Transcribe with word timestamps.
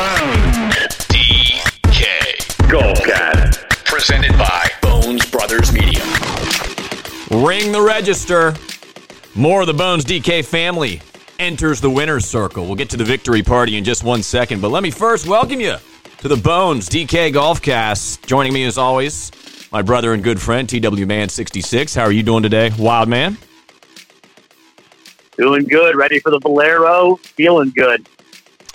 Bones 0.00 0.56
DK 1.12 2.00
Golfcast. 2.70 3.84
Presented 3.84 4.32
by 4.38 4.66
Bones 4.80 5.30
Brothers 5.30 5.74
Media. 5.74 6.02
Ring 7.30 7.70
the 7.70 7.84
register. 7.86 8.54
More 9.34 9.60
of 9.60 9.66
the 9.66 9.74
Bones 9.74 10.06
DK 10.06 10.42
family 10.42 11.02
enters 11.38 11.82
the 11.82 11.90
winner's 11.90 12.24
circle. 12.24 12.64
We'll 12.64 12.76
get 12.76 12.88
to 12.90 12.96
the 12.96 13.04
victory 13.04 13.42
party 13.42 13.76
in 13.76 13.84
just 13.84 14.02
one 14.02 14.22
second, 14.22 14.62
but 14.62 14.70
let 14.70 14.82
me 14.82 14.90
first 14.90 15.26
welcome 15.26 15.60
you 15.60 15.76
to 16.16 16.28
the 16.28 16.36
Bones 16.36 16.88
DK 16.88 17.30
Golfcast. 17.34 18.24
Joining 18.24 18.54
me 18.54 18.64
as 18.64 18.78
always, 18.78 19.30
my 19.70 19.82
brother 19.82 20.14
and 20.14 20.24
good 20.24 20.40
friend 20.40 20.66
TW 20.66 21.04
Man 21.04 21.28
66. 21.28 21.94
How 21.94 22.04
are 22.04 22.12
you 22.12 22.22
doing 22.22 22.42
today, 22.42 22.70
Wild 22.78 23.10
Man? 23.10 23.36
Doing 25.36 25.64
good. 25.64 25.94
Ready 25.94 26.20
for 26.20 26.30
the 26.30 26.38
Valero. 26.38 27.16
Feeling 27.16 27.70
good. 27.76 28.08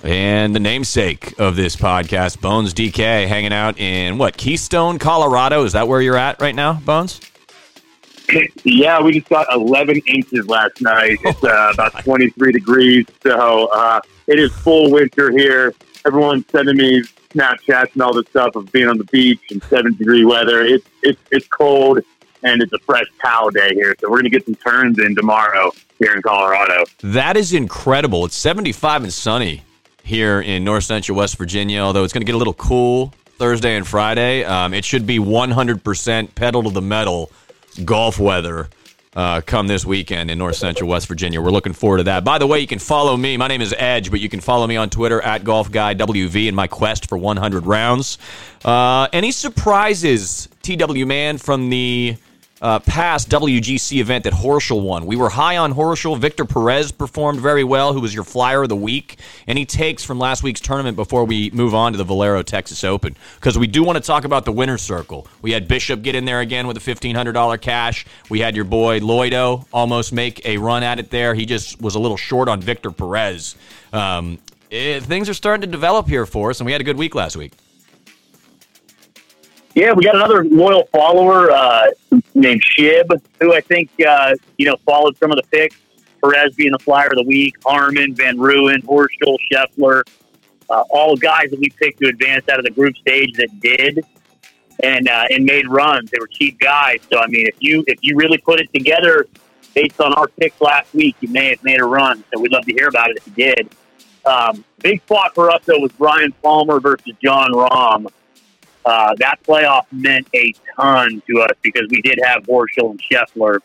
And 0.03 0.53
the 0.53 0.59
namesake 0.59 1.39
of 1.39 1.55
this 1.55 1.75
podcast, 1.75 2.41
Bones 2.41 2.73
DK, 2.73 3.27
hanging 3.27 3.53
out 3.53 3.79
in 3.79 4.17
what, 4.17 4.37
Keystone, 4.37 4.99
Colorado? 4.99 5.63
Is 5.63 5.73
that 5.73 5.87
where 5.87 6.01
you're 6.01 6.17
at 6.17 6.39
right 6.41 6.53
now, 6.53 6.73
Bones? 6.73 7.19
Yeah, 8.63 9.01
we 9.01 9.13
just 9.13 9.29
got 9.29 9.47
11 9.53 10.01
inches 10.07 10.47
last 10.47 10.81
night. 10.81 11.17
It's 11.23 11.43
uh, 11.43 11.71
about 11.73 12.03
23 12.03 12.51
degrees, 12.51 13.05
so 13.23 13.67
uh, 13.67 14.01
it 14.27 14.39
is 14.39 14.51
full 14.51 14.91
winter 14.91 15.31
here. 15.31 15.73
Everyone's 16.05 16.45
sending 16.51 16.75
me 16.75 17.03
Snapchats 17.29 17.93
and 17.93 18.01
all 18.01 18.13
this 18.13 18.27
stuff 18.27 18.55
of 18.55 18.71
being 18.71 18.87
on 18.87 18.97
the 18.97 19.03
beach 19.05 19.41
and 19.51 19.63
seven 19.63 19.95
degree 19.95 20.25
weather. 20.25 20.61
It's 20.61 20.87
it's 21.03 21.19
it's 21.31 21.47
cold 21.47 21.99
and 22.43 22.61
it's 22.61 22.71
a 22.73 22.79
fresh 22.79 23.07
pow 23.19 23.49
day 23.49 23.73
here, 23.73 23.95
so 23.99 24.09
we're 24.09 24.17
gonna 24.17 24.29
get 24.29 24.45
some 24.45 24.55
turns 24.55 24.99
in 24.99 25.15
tomorrow 25.15 25.71
here 25.99 26.13
in 26.15 26.21
Colorado. 26.21 26.85
That 27.01 27.37
is 27.37 27.53
incredible. 27.53 28.25
It's 28.25 28.35
75 28.35 29.03
and 29.03 29.13
sunny 29.13 29.63
here 30.05 30.39
in 30.39 30.63
North 30.63 30.83
Central 30.83 31.17
West 31.17 31.37
Virginia, 31.37 31.79
although 31.79 32.03
it's 32.03 32.13
going 32.13 32.21
to 32.21 32.25
get 32.25 32.35
a 32.35 32.37
little 32.37 32.53
cool 32.53 33.11
Thursday 33.37 33.75
and 33.75 33.87
Friday. 33.87 34.43
Um, 34.43 34.73
it 34.73 34.85
should 34.85 35.07
be 35.07 35.17
100% 35.17 36.35
pedal 36.35 36.63
to 36.63 36.69
the 36.69 36.81
metal 36.81 37.31
golf 37.83 38.19
weather 38.19 38.69
uh, 39.15 39.41
come 39.41 39.67
this 39.67 39.83
weekend 39.83 40.29
in 40.29 40.37
North 40.37 40.57
Central 40.57 40.89
West 40.89 41.07
Virginia. 41.07 41.41
We're 41.41 41.49
looking 41.49 41.73
forward 41.73 41.97
to 41.97 42.03
that. 42.03 42.23
By 42.23 42.37
the 42.37 42.45
way, 42.45 42.59
you 42.59 42.67
can 42.67 42.79
follow 42.79 43.17
me. 43.17 43.35
My 43.35 43.47
name 43.47 43.61
is 43.61 43.73
Edge, 43.77 44.11
but 44.11 44.19
you 44.19 44.29
can 44.29 44.41
follow 44.41 44.67
me 44.67 44.77
on 44.77 44.89
Twitter 44.89 45.21
at 45.21 45.43
Golf 45.43 45.71
Guy 45.71 45.95
WV 45.95 46.47
in 46.47 46.53
my 46.53 46.67
quest 46.67 47.09
for 47.09 47.17
100 47.17 47.65
rounds. 47.65 48.19
Uh, 48.63 49.07
any 49.11 49.31
surprises, 49.31 50.49
TW 50.61 51.05
Man, 51.05 51.37
from 51.39 51.69
the 51.69 52.17
uh, 52.61 52.79
past 52.79 53.29
WGC 53.29 53.99
event 53.99 54.23
that 54.23 54.33
Horschel 54.33 54.81
won. 54.81 55.05
We 55.05 55.15
were 55.15 55.29
high 55.29 55.57
on 55.57 55.73
Horschel. 55.73 56.17
Victor 56.17 56.45
Perez 56.45 56.91
performed 56.91 57.39
very 57.39 57.63
well, 57.63 57.93
who 57.93 57.99
was 57.99 58.13
your 58.13 58.23
flyer 58.23 58.63
of 58.63 58.69
the 58.69 58.75
week. 58.75 59.17
Any 59.47 59.65
takes 59.65 60.03
from 60.03 60.19
last 60.19 60.41
week's 60.41 60.61
tournament 60.61 60.95
before 60.95 61.25
we 61.25 61.49
move 61.51 61.75
on 61.75 61.91
to 61.91 61.97
the 61.97 62.05
Valero 62.05 62.41
Texas 62.43 62.83
Open? 62.83 63.15
Because 63.35 63.57
we 63.57 63.67
do 63.67 63.83
want 63.83 63.97
to 63.97 64.03
talk 64.03 64.23
about 64.23 64.45
the 64.45 64.51
winner's 64.53 64.81
circle. 64.81 65.27
We 65.41 65.51
had 65.51 65.67
Bishop 65.67 66.01
get 66.01 66.15
in 66.15 66.25
there 66.25 66.39
again 66.39 66.65
with 66.65 66.77
a 66.77 66.79
$1,500 66.79 67.61
cash. 67.61 68.05
We 68.29 68.39
had 68.39 68.55
your 68.55 68.65
boy 68.65 69.01
Loido 69.01 69.65
almost 69.73 70.13
make 70.13 70.45
a 70.45 70.57
run 70.57 70.83
at 70.83 70.99
it 70.99 71.09
there. 71.09 71.35
He 71.35 71.45
just 71.45 71.81
was 71.81 71.95
a 71.95 71.99
little 71.99 72.17
short 72.17 72.47
on 72.47 72.61
Victor 72.61 72.91
Perez. 72.91 73.55
Um, 73.91 74.39
it, 74.69 75.03
things 75.03 75.29
are 75.29 75.33
starting 75.33 75.61
to 75.61 75.67
develop 75.67 76.07
here 76.07 76.25
for 76.25 76.49
us, 76.49 76.59
and 76.59 76.65
we 76.65 76.71
had 76.71 76.81
a 76.81 76.85
good 76.85 76.97
week 76.97 77.15
last 77.15 77.35
week. 77.35 77.51
Yeah, 79.73 79.91
we 79.91 80.05
got 80.05 80.15
another 80.15 80.45
loyal 80.45 80.85
follower 80.85 81.51
uh, 81.51 81.87
named 82.35 82.61
Shib, 82.63 83.09
who 83.39 83.53
I 83.53 83.61
think 83.61 83.89
uh, 84.05 84.35
you 84.57 84.65
know 84.65 84.75
followed 84.85 85.17
some 85.17 85.31
of 85.31 85.37
the 85.37 85.47
picks. 85.49 85.77
Perez 86.21 86.55
being 86.55 86.71
the 86.71 86.79
flyer 86.79 87.07
of 87.07 87.15
the 87.15 87.23
week, 87.23 87.55
Harman, 87.63 88.15
Van 88.15 88.37
Rooyen, 88.37 88.83
Horschel, 88.83 89.37
Scheffler, 89.51 90.01
uh, 90.69 90.83
all 90.89 91.15
guys 91.15 91.51
that 91.51 91.59
we 91.59 91.69
picked 91.69 91.99
to 92.01 92.07
advance 92.07 92.47
out 92.49 92.57
of 92.57 92.65
the 92.65 92.71
group 92.71 92.95
stage 92.97 93.33
that 93.33 93.59
did 93.59 94.03
and 94.83 95.07
uh, 95.07 95.25
and 95.29 95.45
made 95.45 95.67
runs. 95.67 96.11
They 96.11 96.17
were 96.19 96.27
cheap 96.27 96.59
guys, 96.59 96.99
so 97.11 97.19
I 97.19 97.27
mean, 97.27 97.47
if 97.47 97.55
you 97.59 97.83
if 97.87 97.99
you 98.01 98.15
really 98.15 98.37
put 98.37 98.59
it 98.59 98.71
together 98.73 99.27
based 99.73 99.99
on 99.99 100.13
our 100.13 100.27
picks 100.27 100.59
last 100.61 100.93
week, 100.93 101.15
you 101.21 101.29
may 101.29 101.49
have 101.49 101.63
made 101.63 101.81
a 101.81 101.85
run. 101.85 102.23
So 102.33 102.39
we'd 102.39 102.51
love 102.51 102.65
to 102.65 102.73
hear 102.73 102.87
about 102.87 103.11
it 103.11 103.17
if 103.17 103.27
you 103.27 103.33
did. 103.33 103.69
Um, 104.25 104.65
big 104.81 105.01
spot 105.01 105.35
for 105.35 105.51
us 105.51 105.61
though 105.65 105.79
was 105.79 105.91
Ryan 105.99 106.33
Palmer 106.41 106.79
versus 106.79 107.13
Jon 107.21 107.51
Rahm 107.51 108.07
uh, 108.85 109.15
that 109.17 109.41
playoff 109.43 109.85
meant 109.91 110.27
a 110.35 110.53
ton 110.75 111.21
to 111.27 111.41
us 111.41 111.57
because 111.61 111.87
we 111.89 112.01
did 112.01 112.19
have 112.23 112.43
Horschel 112.43 112.91
and 112.91 113.01
Scheffler 113.01 113.59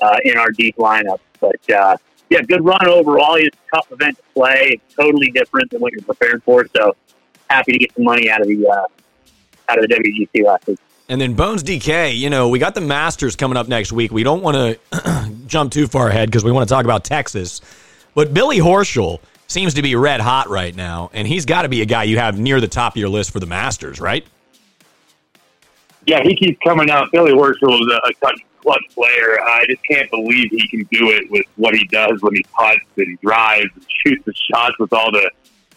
uh, 0.00 0.16
in 0.24 0.38
our 0.38 0.50
deep 0.50 0.76
lineup. 0.76 1.18
But 1.40 1.70
uh, 1.70 1.96
yeah, 2.30 2.42
good 2.42 2.64
run 2.64 2.86
overall. 2.88 3.36
It's 3.36 3.56
a 3.56 3.76
tough 3.76 3.92
event 3.92 4.16
to 4.16 4.22
play. 4.34 4.70
It's 4.72 4.94
totally 4.94 5.30
different 5.30 5.70
than 5.70 5.80
what 5.80 5.92
you're 5.92 6.02
prepared 6.02 6.42
for. 6.42 6.66
So 6.74 6.96
happy 7.50 7.72
to 7.72 7.78
get 7.78 7.94
some 7.94 8.04
money 8.04 8.30
out 8.30 8.40
of 8.40 8.48
the 8.48 8.66
uh, 8.66 8.86
out 9.68 9.78
of 9.78 9.88
the 9.88 9.94
WGC 9.94 10.44
last 10.44 10.66
week. 10.66 10.78
And 11.10 11.20
then 11.20 11.34
Bones 11.34 11.62
DK, 11.62 12.16
you 12.16 12.28
know, 12.28 12.48
we 12.48 12.58
got 12.58 12.74
the 12.74 12.82
Masters 12.82 13.34
coming 13.34 13.56
up 13.56 13.66
next 13.66 13.92
week. 13.92 14.12
We 14.12 14.22
don't 14.22 14.42
want 14.42 14.78
to 14.92 15.32
jump 15.46 15.72
too 15.72 15.86
far 15.86 16.08
ahead 16.08 16.28
because 16.28 16.44
we 16.44 16.52
want 16.52 16.68
to 16.68 16.74
talk 16.74 16.84
about 16.84 17.04
Texas. 17.04 17.60
But 18.14 18.34
Billy 18.34 18.58
Horschel 18.58 19.20
seems 19.46 19.74
to 19.74 19.82
be 19.82 19.94
red 19.94 20.20
hot 20.20 20.50
right 20.50 20.74
now, 20.74 21.10
and 21.14 21.26
he's 21.26 21.46
got 21.46 21.62
to 21.62 21.68
be 21.68 21.80
a 21.80 21.86
guy 21.86 22.04
you 22.04 22.18
have 22.18 22.38
near 22.38 22.60
the 22.60 22.68
top 22.68 22.94
of 22.94 22.96
your 22.98 23.08
list 23.08 23.30
for 23.30 23.40
the 23.40 23.46
Masters, 23.46 24.00
right? 24.00 24.26
Yeah, 26.08 26.22
he 26.22 26.34
keeps 26.34 26.58
coming 26.64 26.90
out. 26.90 27.12
Billy 27.12 27.32
Horschel 27.32 27.78
is 27.80 27.86
a, 27.92 28.08
a 28.08 28.14
clutch, 28.14 28.40
clutch 28.62 28.82
player. 28.94 29.38
I 29.42 29.64
just 29.68 29.84
can't 29.84 30.10
believe 30.10 30.48
he 30.50 30.66
can 30.68 30.80
do 30.90 31.10
it 31.10 31.30
with 31.30 31.44
what 31.56 31.74
he 31.74 31.86
does 31.88 32.22
when 32.22 32.34
he 32.34 32.42
puts 32.58 32.80
and 32.96 33.20
drives 33.20 33.68
and 33.74 33.86
shoots 34.04 34.24
the 34.24 34.32
shots 34.50 34.74
with 34.78 34.92
all 34.94 35.12
the 35.12 35.30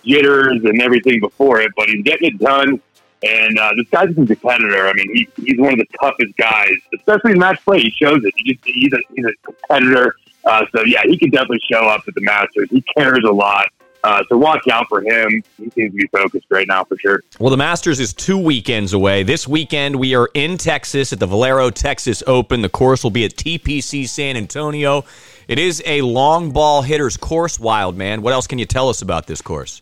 jitters 0.06 0.64
and 0.64 0.82
everything 0.82 1.20
before 1.20 1.60
it. 1.60 1.72
But 1.76 1.90
he's 1.90 2.04
getting 2.04 2.30
it 2.30 2.40
done. 2.40 2.82
And 3.24 3.60
uh, 3.60 3.72
this 3.76 3.88
guy's 3.90 4.10
a 4.10 4.14
competitor. 4.14 4.88
I 4.88 4.94
mean, 4.94 5.14
he, 5.14 5.30
he's 5.44 5.60
one 5.60 5.74
of 5.74 5.80
the 5.80 5.86
toughest 6.02 6.36
guys, 6.38 6.74
especially 6.96 7.34
in 7.34 7.40
match 7.40 7.64
play. 7.66 7.82
He 7.82 7.92
shows 7.92 8.24
it. 8.24 8.34
He 8.38 8.54
just, 8.54 8.66
he's, 8.66 8.94
a, 8.94 8.98
he's 9.14 9.26
a 9.26 9.34
competitor. 9.44 10.16
Uh, 10.46 10.66
so, 10.74 10.84
yeah, 10.86 11.02
he 11.04 11.18
can 11.18 11.30
definitely 11.30 11.60
show 11.70 11.88
up 11.88 12.04
at 12.08 12.16
the 12.16 12.22
Masters. 12.22 12.70
He 12.72 12.82
cares 12.98 13.24
a 13.28 13.32
lot. 13.32 13.68
Uh, 14.04 14.24
so 14.30 14.38
watch 14.38 14.68
out 14.68 14.88
for 14.90 15.02
him. 15.02 15.44
He 15.58 15.70
seems 15.70 15.92
to 15.92 15.98
be 15.98 16.08
focused 16.08 16.48
right 16.50 16.68
now 16.68 16.84
for 16.84 16.98
sure. 16.98 17.22
Well, 17.40 17.52
the 17.52 17.58
Masters 17.58 18.00
is 18.00 18.14
two 18.14 18.38
weekends 18.38 18.94
away. 18.94 19.24
This 19.24 19.48
weekend 19.48 19.96
we 19.96 20.16
are 20.16 20.30
in 20.34 20.58
Texas 20.58 21.14
at 21.14 21.20
the 21.20 21.28
Valero 21.28 21.70
Texas 21.70 22.24
Open. 22.26 22.62
The 22.62 22.70
course 22.70 23.04
will 23.04 23.12
be 23.12 23.26
at 23.26 23.36
TPC 23.36 24.08
San 24.08 24.38
Antonio. 24.38 25.06
It 25.48 25.60
is 25.60 25.84
a 25.86 26.02
long 26.02 26.52
ball 26.52 26.82
hitter's 26.82 27.18
course, 27.18 27.60
Wild 27.60 27.96
Man. 27.96 28.22
What 28.24 28.34
else 28.34 28.48
can 28.48 28.58
you 28.58 28.66
tell 28.66 28.90
us 28.90 29.02
about 29.02 29.28
this 29.28 29.42
course? 29.42 29.82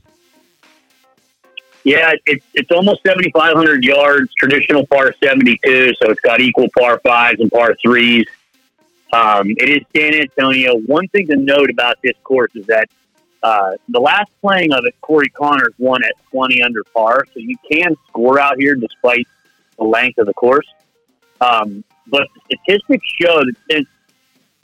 Yeah, 1.86 2.12
it's 2.26 2.46
it's 2.54 2.72
almost 2.72 3.02
seventy 3.08 3.32
five 3.32 3.56
hundred 3.56 3.86
yards, 3.86 4.34
traditional 4.34 4.86
par 4.86 5.14
seventy 5.24 5.58
two, 5.64 5.94
so 6.02 6.12
it's 6.12 6.20
got 6.20 6.42
equal 6.42 6.68
par 6.78 7.00
fives 7.00 7.40
and 7.40 7.50
par 7.50 7.76
threes. 7.82 8.26
Um, 9.14 9.50
it 9.58 9.70
is 9.70 9.82
San 9.96 10.14
Antonio. 10.14 10.78
One 10.78 11.08
thing 11.08 11.28
to 11.28 11.38
note 11.38 11.70
about 11.70 11.98
this 12.04 12.16
course 12.24 12.52
is 12.54 12.66
that 12.68 12.90
uh, 13.42 13.72
the 13.88 14.00
last 14.00 14.32
playing 14.42 14.74
of 14.74 14.84
it, 14.86 14.96
Corey 15.02 15.30
Conners 15.30 15.74
won 15.78 16.04
at 16.04 16.14
20 16.32 16.62
under 16.62 16.84
par, 16.94 17.26
so 17.34 17.40
you 17.40 17.56
can 17.72 17.96
score 18.08 18.40
out 18.40 18.56
here 18.58 18.76
despite 18.76 19.28
the 19.78 19.86
length 19.86 20.18
of 20.18 20.26
the 20.26 20.34
course. 20.34 20.68
Um, 21.42 21.84
but 22.08 22.28
statistics 22.46 23.06
show 23.22 23.40
that 23.40 23.56
since 23.72 23.88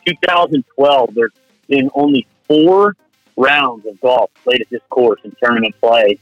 2012, 0.05 1.13
there's 1.13 1.31
been 1.67 1.89
only 1.93 2.27
four 2.47 2.95
rounds 3.37 3.85
of 3.85 3.99
golf 4.01 4.29
played 4.43 4.61
at 4.61 4.69
this 4.69 4.81
course 4.89 5.19
in 5.23 5.33
tournament 5.41 5.75
play 5.79 6.17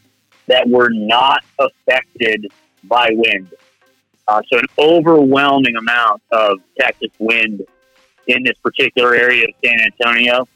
that 0.48 0.68
were 0.68 0.90
not 0.90 1.44
affected 1.60 2.52
by 2.84 3.10
wind. 3.12 3.54
Uh, 4.28 4.42
so 4.52 4.58
an 4.58 4.66
overwhelming 4.78 5.76
amount 5.76 6.22
of 6.32 6.60
Texas 6.80 7.10
wind 7.20 7.62
in 8.28 8.44
this 8.44 8.58
particular 8.64 9.16
area 9.16 9.44
of 9.44 9.54
San 9.64 9.80
Antonio. 9.80 10.48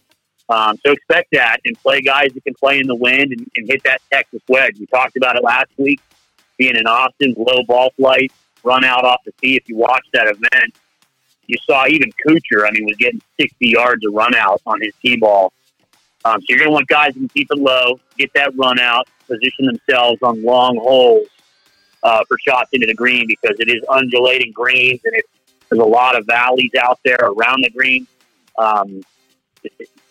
Um, 0.49 0.77
so 0.85 0.93
expect 0.93 1.29
that 1.33 1.59
and 1.65 1.77
play 1.79 2.01
guys 2.01 2.31
that 2.33 2.43
can 2.43 2.53
play 2.53 2.79
in 2.79 2.87
the 2.87 2.95
wind 2.95 3.33
and, 3.33 3.51
and, 3.57 3.67
hit 3.67 3.83
that 3.83 4.01
Texas 4.11 4.41
wedge. 4.47 4.79
We 4.79 4.85
talked 4.85 5.17
about 5.17 5.35
it 5.35 5.43
last 5.43 5.69
week, 5.77 5.99
being 6.57 6.77
in 6.77 6.87
Austin, 6.87 7.35
low 7.37 7.63
ball 7.67 7.91
flight, 7.97 8.31
run 8.63 8.85
out 8.85 9.03
off 9.03 9.21
the 9.25 9.33
tee. 9.41 9.57
If 9.57 9.67
you 9.67 9.75
watched 9.75 10.09
that 10.13 10.27
event, 10.27 10.73
you 11.47 11.57
saw 11.65 11.85
even 11.87 12.11
Kuchar, 12.25 12.65
I 12.65 12.71
mean, 12.71 12.85
was 12.85 12.95
getting 12.97 13.21
60 13.39 13.67
yards 13.67 14.05
of 14.05 14.13
run 14.13 14.35
out 14.35 14.61
on 14.65 14.79
his 14.81 14.93
tee 15.01 15.17
ball. 15.17 15.51
Um, 16.23 16.39
so 16.41 16.45
you're 16.49 16.59
going 16.59 16.69
to 16.69 16.73
want 16.73 16.87
guys 16.87 17.13
who 17.13 17.21
can 17.21 17.29
keep 17.29 17.47
it 17.51 17.57
low, 17.57 17.99
get 18.17 18.31
that 18.33 18.55
run 18.57 18.79
out, 18.79 19.07
position 19.27 19.65
themselves 19.65 20.21
on 20.21 20.43
long 20.43 20.77
holes 20.77 21.27
uh, 22.03 22.23
for 22.27 22.37
shots 22.39 22.69
into 22.73 22.87
the 22.87 22.93
green 22.93 23.27
because 23.27 23.57
it 23.59 23.69
is 23.69 23.83
undulating 23.89 24.51
greens 24.51 25.01
and 25.03 25.13
it, 25.15 25.25
there's 25.69 25.81
a 25.81 25.85
lot 25.85 26.17
of 26.17 26.25
valleys 26.25 26.71
out 26.79 26.99
there 27.03 27.19
around 27.21 27.63
the 27.63 27.69
green. 27.69 28.07
Um, 28.57 29.01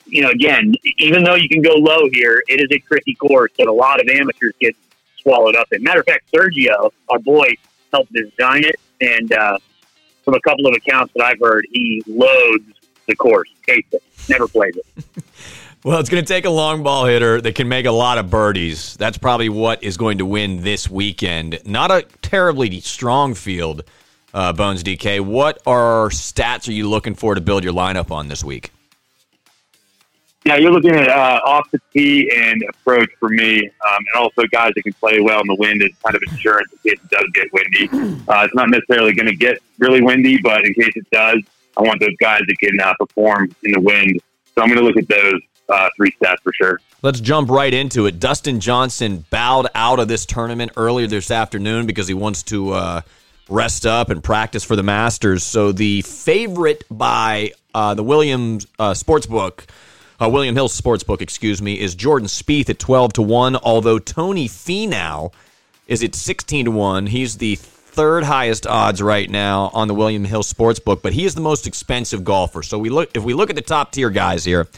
you 0.06 0.23
know, 0.23 0.31
again, 0.31 0.75
even 0.99 1.25
though 1.25 1.35
you 1.35 1.49
can 1.49 1.62
go 1.62 1.75
low 1.75 2.08
here, 2.12 2.43
it 2.49 2.61
is 2.61 2.69
a 2.70 2.79
tricky 2.81 3.14
course 3.14 3.53
that 3.58 3.67
a 3.67 3.73
lot 3.73 4.00
of 4.00 4.08
amateurs 4.08 4.55
get 4.61 4.76
swallowed 5.20 5.56
up 5.56 5.69
in. 5.73 5.82
Matter 5.82 6.00
of 6.00 6.06
fact, 6.06 6.31
Sergio, 6.32 6.91
our 7.08 7.19
boy, 7.19 7.55
helped 7.93 8.12
design 8.12 8.64
it, 8.64 8.76
and 9.00 9.32
uh, 9.32 9.58
from 10.25 10.35
a 10.35 10.41
couple 10.41 10.67
of 10.67 10.75
accounts 10.75 11.12
that 11.14 11.25
I've 11.25 11.41
heard, 11.41 11.67
he 11.70 12.03
loads 12.06 12.64
the 13.06 13.17
course, 13.17 13.49
hates 13.67 13.93
it, 13.93 14.03
never 14.29 14.49
plays 14.49 14.76
it. 14.76 15.05
Well, 15.85 16.00
it's 16.00 16.08
going 16.08 16.25
to 16.25 16.26
take 16.26 16.47
a 16.47 16.50
long 16.50 16.82
ball 16.82 17.06
hitter 17.06 17.41
that 17.41 17.55
can 17.55 17.69
make 17.69 17.87
a 17.87 17.93
lot 17.93 18.19
of 18.19 18.29
birdies. 18.29 18.97
That's 18.97 19.19
probably 19.19 19.49
what 19.49 19.85
is 19.85 19.97
going 19.97 20.19
to 20.19 20.26
win 20.26 20.62
this 20.62 20.91
weekend. 20.91 21.61
Not 21.64 21.93
a 21.93 22.03
terribly 22.23 22.81
strong 22.81 23.35
field, 23.35 23.85
uh, 24.35 24.53
Bones 24.53 24.82
DK. 24.82 25.20
What 25.20 25.62
are 25.64 26.08
stats 26.08 26.69
are 26.69 26.73
you 26.73 26.88
looking 26.88 27.14
for 27.14 27.37
to 27.37 27.41
build 27.41 27.62
your 27.62 27.73
lineup 27.73 28.11
on 28.11 28.26
this 28.26 28.43
week? 28.43 28.73
Yeah, 30.46 30.58
you're 30.58 30.70
looking 30.70 30.94
at 30.94 31.08
uh, 31.08 31.40
off 31.44 31.69
the 31.72 31.81
tee 31.93 32.31
and 32.32 32.62
approach 32.69 33.10
for 33.19 33.28
me, 33.28 33.66
um, 33.66 33.98
and 33.98 34.22
also 34.22 34.44
guys 34.52 34.70
that 34.76 34.82
can 34.82 34.93
play 34.93 35.20
well 35.20 35.40
in 35.40 35.48
the 35.48 35.56
wind 35.56 35.82
is 35.82 35.90
kind 36.04 36.14
of 36.14 36.22
insurance 36.31 36.70
in 36.72 36.90
case 36.90 37.00
it 37.02 37.10
does 37.10 37.28
get 37.34 37.52
windy. 37.52 37.88
Uh, 38.28 38.44
it's 38.44 38.54
not 38.54 38.70
necessarily 38.70 39.12
going 39.12 39.26
to 39.26 39.34
get 39.34 39.58
really 39.81 40.00
windy, 40.00 40.38
but 40.40 40.64
in 40.64 40.72
case 40.72 40.93
it 40.94 41.10
does, 41.10 41.43
I 41.76 41.82
want 41.82 41.98
those 41.98 42.14
guys 42.20 42.43
that 42.46 42.56
can 42.60 42.78
uh, 42.81 42.94
perform 42.96 43.54
in 43.64 43.72
the 43.72 43.81
wind. 43.81 44.20
So 44.54 44.62
I'm 44.62 44.69
going 44.69 44.78
to 44.78 44.84
look 44.84 44.96
at 44.96 45.08
those 45.08 45.40
uh, 45.69 45.88
three 45.96 46.12
stats 46.12 46.40
for 46.44 46.52
sure. 46.52 46.81
Let's 47.02 47.19
jump 47.19 47.50
right 47.50 47.75
into 47.75 48.06
it. 48.06 48.20
Dustin 48.20 48.60
Johnson 48.60 49.25
bowed 49.31 49.66
out 49.75 49.98
of 49.98 50.06
this 50.06 50.26
tournament 50.26 50.70
earlier 50.76 51.08
this 51.08 51.32
afternoon 51.32 51.87
because 51.87 52.06
he 52.06 52.14
wants 52.14 52.44
to 52.44 52.70
uh, 52.70 53.00
rest 53.48 53.84
up 53.84 54.10
and 54.10 54.22
practice 54.22 54.62
for 54.62 54.76
the 54.76 54.84
Masters. 54.84 55.43
So 55.43 55.72
the 55.72 56.02
favorite 56.02 56.84
by 56.88 57.50
uh, 57.75 57.94
the 57.94 58.04
Williams 58.04 58.69
uh, 58.78 58.93
Sportsbook 58.93 59.64
uh, 60.21 60.29
William 60.29 60.55
Hill 60.55 60.69
Sportsbook, 60.69 61.21
excuse 61.21 61.61
me, 61.61 61.79
is 61.79 61.95
Jordan 61.95 62.29
Spieth 62.29 62.71
at 62.71 62.79
12 62.79 63.15
to 63.15 63.23
1, 63.23 63.57
although 63.57 63.99
Tony 63.99 64.49
Finau 64.49 65.33
is 65.87 66.03
at 66.03 66.15
16 66.15 66.67
to 66.67 66.71
1. 66.71 67.07
He's 67.07 67.39
the 67.39 67.57
third 67.57 68.25
highest 68.25 68.67
odds 68.67 69.01
right 69.01 69.29
now 69.29 69.71
on 69.73 69.89
the 69.89 69.95
William 69.95 70.25
Hill 70.25 70.43
Sportsbook, 70.43 71.03
but 71.03 71.13
he 71.13 71.25
is 71.25 71.35
the 71.35 71.41
most 71.41 71.67
expensive 71.67 72.25
golfer. 72.25 72.63
So 72.63 72.79
we 72.79 72.91
look 72.91 73.11
if 73.15 73.25
we 73.25 73.35
look 73.35 73.51
at 73.51 73.57
the 73.57 73.63
top 73.63 73.93
tier 73.93 74.11
guys 74.11 74.45
here, 74.45 74.69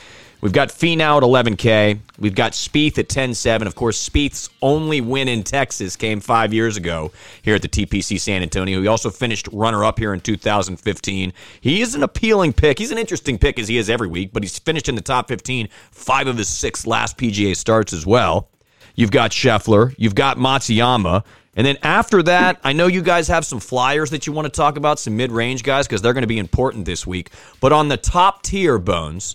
We've 0.40 0.52
got 0.52 0.68
Finau 0.68 1.16
at 1.16 1.24
11K. 1.24 1.98
We've 2.20 2.34
got 2.34 2.52
Spieth 2.52 2.96
at 2.96 3.08
10.7. 3.08 3.66
Of 3.66 3.74
course, 3.74 4.08
Spieth's 4.08 4.48
only 4.62 5.00
win 5.00 5.26
in 5.26 5.42
Texas 5.42 5.96
came 5.96 6.20
five 6.20 6.54
years 6.54 6.76
ago 6.76 7.10
here 7.42 7.56
at 7.56 7.62
the 7.62 7.68
TPC 7.68 8.20
San 8.20 8.42
Antonio. 8.42 8.80
He 8.80 8.86
also 8.86 9.10
finished 9.10 9.48
runner-up 9.52 9.98
here 9.98 10.14
in 10.14 10.20
2015. 10.20 11.32
He 11.60 11.80
is 11.80 11.96
an 11.96 12.04
appealing 12.04 12.52
pick. 12.52 12.78
He's 12.78 12.92
an 12.92 12.98
interesting 12.98 13.36
pick 13.36 13.58
as 13.58 13.66
he 13.66 13.78
is 13.78 13.90
every 13.90 14.06
week, 14.06 14.32
but 14.32 14.44
he's 14.44 14.60
finished 14.60 14.88
in 14.88 14.94
the 14.94 15.00
top 15.00 15.26
15 15.26 15.68
five 15.90 16.28
of 16.28 16.38
his 16.38 16.48
six 16.48 16.86
last 16.86 17.18
PGA 17.18 17.56
starts 17.56 17.92
as 17.92 18.06
well. 18.06 18.48
You've 18.94 19.10
got 19.10 19.32
Scheffler. 19.32 19.92
You've 19.98 20.14
got 20.14 20.38
Matsuyama. 20.38 21.24
And 21.56 21.66
then 21.66 21.78
after 21.82 22.22
that, 22.22 22.60
I 22.62 22.72
know 22.72 22.86
you 22.86 23.02
guys 23.02 23.26
have 23.26 23.44
some 23.44 23.58
flyers 23.58 24.10
that 24.10 24.28
you 24.28 24.32
want 24.32 24.46
to 24.46 24.52
talk 24.52 24.76
about, 24.76 25.00
some 25.00 25.16
mid 25.16 25.32
range 25.32 25.64
guys, 25.64 25.88
because 25.88 26.00
they're 26.00 26.12
going 26.12 26.22
to 26.22 26.28
be 26.28 26.38
important 26.38 26.84
this 26.84 27.04
week. 27.04 27.30
But 27.60 27.72
on 27.72 27.88
the 27.88 27.96
top 27.96 28.44
tier, 28.44 28.78
Bones, 28.78 29.34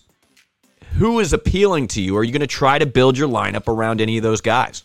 who 0.98 1.19
is 1.19 1.34
appealing 1.34 1.88
to 1.90 2.01
you? 2.01 2.16
Are 2.18 2.24
you 2.24 2.31
going 2.31 2.42
to 2.42 2.48
try 2.48 2.78
to 2.78 2.86
build 2.86 3.18
your 3.18 3.28
lineup 3.28 3.68
around 3.68 4.01
any 4.01 4.18
of 4.18 4.24
those 4.24 4.42
guys? 4.42 4.84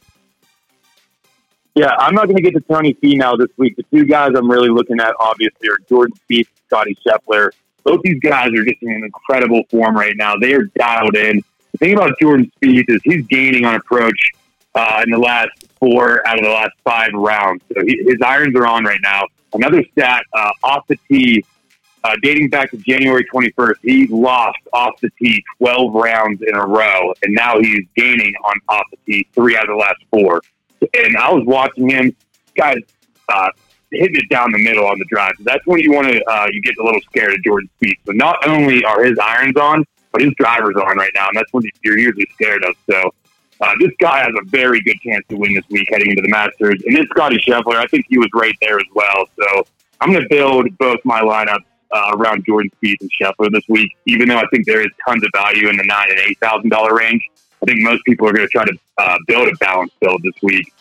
Yeah, 1.74 1.94
I'm 1.98 2.14
not 2.14 2.24
going 2.24 2.36
to 2.36 2.42
get 2.42 2.54
to 2.54 2.60
Tony 2.60 2.94
Finau 2.94 3.38
this 3.38 3.50
week. 3.56 3.76
The 3.76 3.84
two 3.84 4.04
guys 4.04 4.32
I'm 4.34 4.50
really 4.50 4.68
looking 4.68 4.98
at, 5.00 5.14
obviously, 5.20 5.68
are 5.68 5.78
Jordan 5.88 6.16
Spieth, 6.28 6.48
Scotty 6.66 6.96
Scheffler. 7.06 7.50
Both 7.84 8.02
these 8.02 8.18
guys 8.20 8.48
are 8.48 8.64
just 8.64 8.82
in 8.82 9.04
incredible 9.04 9.62
form 9.70 9.96
right 9.96 10.14
now. 10.16 10.34
They 10.36 10.54
are 10.54 10.64
dialed 10.76 11.14
in. 11.14 11.42
The 11.72 11.78
thing 11.78 11.94
about 11.94 12.18
Jordan 12.20 12.50
Spieth 12.60 12.86
is 12.88 13.00
he's 13.04 13.24
gaining 13.26 13.64
on 13.64 13.76
approach 13.76 14.18
uh, 14.74 15.02
in 15.04 15.10
the 15.10 15.18
last 15.18 15.50
four 15.78 16.26
out 16.26 16.38
of 16.38 16.44
the 16.44 16.50
last 16.50 16.72
five 16.84 17.12
rounds. 17.14 17.62
So 17.72 17.82
he, 17.84 18.02
his 18.04 18.16
irons 18.24 18.56
are 18.56 18.66
on 18.66 18.84
right 18.84 19.00
now. 19.02 19.22
Another 19.52 19.84
stat 19.92 20.24
uh, 20.32 20.50
off 20.64 20.86
the 20.88 20.98
tee, 21.08 21.44
uh, 22.04 22.14
dating 22.22 22.50
back 22.50 22.70
to 22.70 22.76
January 22.78 23.26
21st, 23.32 23.74
he 23.82 24.06
lost 24.08 24.58
off 24.72 25.00
the 25.00 25.10
tee 25.18 25.42
12 25.58 25.94
rounds 25.94 26.42
in 26.46 26.54
a 26.54 26.66
row, 26.66 27.12
and 27.22 27.34
now 27.34 27.58
he's 27.58 27.84
gaining 27.96 28.32
on 28.44 28.56
off 28.68 28.84
the 28.90 28.98
tee 29.06 29.28
three 29.34 29.56
out 29.56 29.64
of 29.64 29.70
the 29.70 29.76
last 29.76 30.02
four. 30.10 30.40
And 30.94 31.16
I 31.16 31.32
was 31.32 31.44
watching 31.44 31.90
him, 31.90 32.14
guys, 32.56 32.78
uh, 33.28 33.50
hitting 33.90 34.16
it 34.16 34.28
down 34.30 34.52
the 34.52 34.62
middle 34.62 34.86
on 34.86 34.98
the 34.98 35.06
drive. 35.06 35.32
That's 35.40 35.66
when 35.66 35.80
you 35.80 35.92
want 35.92 36.08
to, 36.08 36.24
uh, 36.30 36.46
you 36.52 36.62
get 36.62 36.76
a 36.78 36.84
little 36.84 37.00
scared 37.02 37.32
of 37.32 37.42
Jordan 37.42 37.68
Spieth. 37.80 37.98
So 38.06 38.12
not 38.12 38.46
only 38.46 38.84
are 38.84 39.02
his 39.04 39.18
irons 39.18 39.56
on, 39.56 39.84
but 40.12 40.22
his 40.22 40.32
drivers 40.38 40.76
on 40.76 40.96
right 40.96 41.10
now, 41.14 41.28
and 41.28 41.36
that's 41.36 41.52
what 41.52 41.64
you're 41.82 41.98
usually 41.98 42.28
scared 42.34 42.64
of. 42.64 42.74
So 42.88 43.10
uh, 43.60 43.74
this 43.80 43.90
guy 44.00 44.18
has 44.18 44.32
a 44.40 44.44
very 44.46 44.80
good 44.82 44.98
chance 45.00 45.24
to 45.28 45.36
win 45.36 45.54
this 45.54 45.64
week 45.70 45.88
heading 45.90 46.10
into 46.10 46.22
the 46.22 46.28
Masters. 46.28 46.80
And 46.86 46.96
then 46.96 47.06
Scotty 47.10 47.38
Scheffler, 47.38 47.74
I 47.74 47.86
think 47.86 48.06
he 48.08 48.18
was 48.18 48.28
right 48.34 48.54
there 48.60 48.76
as 48.76 48.86
well. 48.94 49.26
So 49.38 49.66
I'm 50.00 50.12
going 50.12 50.22
to 50.22 50.28
build 50.28 50.76
both 50.78 51.00
my 51.04 51.20
lineups 51.20 51.64
uh, 51.90 52.12
around 52.14 52.44
Jordan 52.44 52.70
Spieth 52.82 53.00
and 53.00 53.10
Scheffler 53.20 53.50
this 53.50 53.64
week, 53.68 53.96
even 54.06 54.28
though 54.28 54.38
I 54.38 54.46
think 54.52 54.66
there 54.66 54.80
is 54.80 54.90
tons 55.06 55.24
of 55.24 55.30
value 55.34 55.68
in 55.68 55.76
the 55.76 55.84
nine 55.84 56.10
and 56.10 56.18
eight 56.20 56.38
thousand 56.40 56.70
dollar 56.70 56.94
range. 56.94 57.22
I 57.62 57.66
think 57.66 57.80
most 57.82 58.04
people 58.04 58.28
are 58.28 58.32
going 58.32 58.46
to 58.46 58.50
try 58.50 58.64
to 58.64 58.78
uh, 58.98 59.18
build 59.26 59.48
a 59.48 59.56
balanced 59.56 59.98
build 60.00 60.22
this 60.22 60.34
week, 60.42 60.72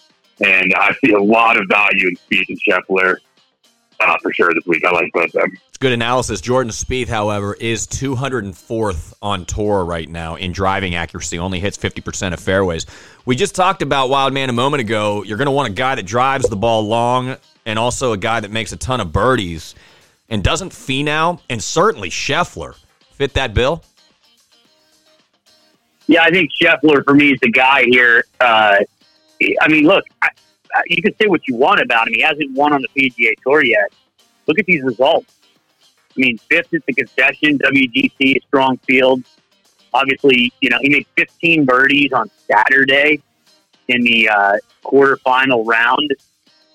and 0.41 0.73
I 0.75 0.95
see 1.03 1.13
a 1.13 1.21
lot 1.21 1.57
of 1.57 1.67
value 1.67 2.09
in 2.09 2.15
Spieth 2.15 2.49
and 2.49 2.59
Scheffler 2.61 3.17
uh, 3.99 4.17
for 4.21 4.31
sure 4.33 4.53
this 4.53 4.65
week. 4.65 4.83
I 4.85 4.91
like 4.91 5.11
both 5.13 5.25
of 5.25 5.31
them. 5.31 5.51
It's 5.69 5.77
good 5.77 5.91
analysis. 5.91 6.41
Jordan 6.41 6.71
Spieth, 6.71 7.07
however, 7.07 7.55
is 7.59 7.87
204th 7.87 9.13
on 9.21 9.45
tour 9.45 9.85
right 9.85 10.09
now 10.09 10.35
in 10.35 10.51
driving 10.51 10.95
accuracy. 10.95 11.39
Only 11.39 11.59
hits 11.59 11.77
50% 11.77 12.33
of 12.33 12.39
fairways. 12.39 12.85
We 13.25 13.35
just 13.35 13.55
talked 13.55 13.81
about 13.81 14.09
Wildman 14.09 14.49
a 14.49 14.53
moment 14.53 14.81
ago. 14.81 15.23
You're 15.23 15.37
going 15.37 15.47
to 15.47 15.51
want 15.51 15.69
a 15.69 15.73
guy 15.73 15.95
that 15.95 16.05
drives 16.05 16.47
the 16.49 16.55
ball 16.55 16.87
long 16.87 17.37
and 17.65 17.77
also 17.77 18.13
a 18.13 18.17
guy 18.17 18.39
that 18.39 18.51
makes 18.51 18.71
a 18.71 18.77
ton 18.77 19.01
of 19.01 19.11
birdies. 19.11 19.75
And 20.29 20.43
doesn't 20.43 20.71
Finau 20.71 21.39
and 21.49 21.63
certainly 21.63 22.09
Scheffler 22.09 22.75
fit 23.11 23.33
that 23.33 23.53
bill? 23.53 23.83
Yeah, 26.07 26.23
I 26.23 26.29
think 26.31 26.51
Scheffler 26.59 27.03
for 27.03 27.13
me 27.13 27.31
is 27.31 27.39
the 27.41 27.51
guy 27.51 27.83
here. 27.89 28.25
Uh, 28.39 28.77
I 29.61 29.67
mean, 29.67 29.85
look, 29.85 30.03
I, 30.21 30.29
you 30.87 31.01
can 31.01 31.13
say 31.19 31.27
what 31.27 31.47
you 31.47 31.55
want 31.55 31.81
about 31.81 32.07
him. 32.07 32.13
He 32.13 32.21
hasn't 32.21 32.51
won 32.53 32.73
on 32.73 32.81
the 32.81 33.09
PGA 33.09 33.33
Tour 33.43 33.63
yet. 33.63 33.93
Look 34.47 34.59
at 34.59 34.65
these 34.65 34.83
results. 34.83 35.33
I 35.81 36.21
mean, 36.21 36.37
fifth 36.49 36.73
at 36.73 36.85
the 36.85 36.93
concession, 36.93 37.59
WGC, 37.59 38.41
strong 38.47 38.77
field. 38.77 39.23
Obviously, 39.93 40.51
you 40.61 40.69
know, 40.69 40.77
he 40.81 40.89
made 40.89 41.05
15 41.17 41.65
birdies 41.65 42.11
on 42.13 42.29
Saturday 42.49 43.21
in 43.87 44.01
the 44.03 44.29
uh, 44.29 44.57
quarterfinal 44.83 45.65
round 45.65 46.13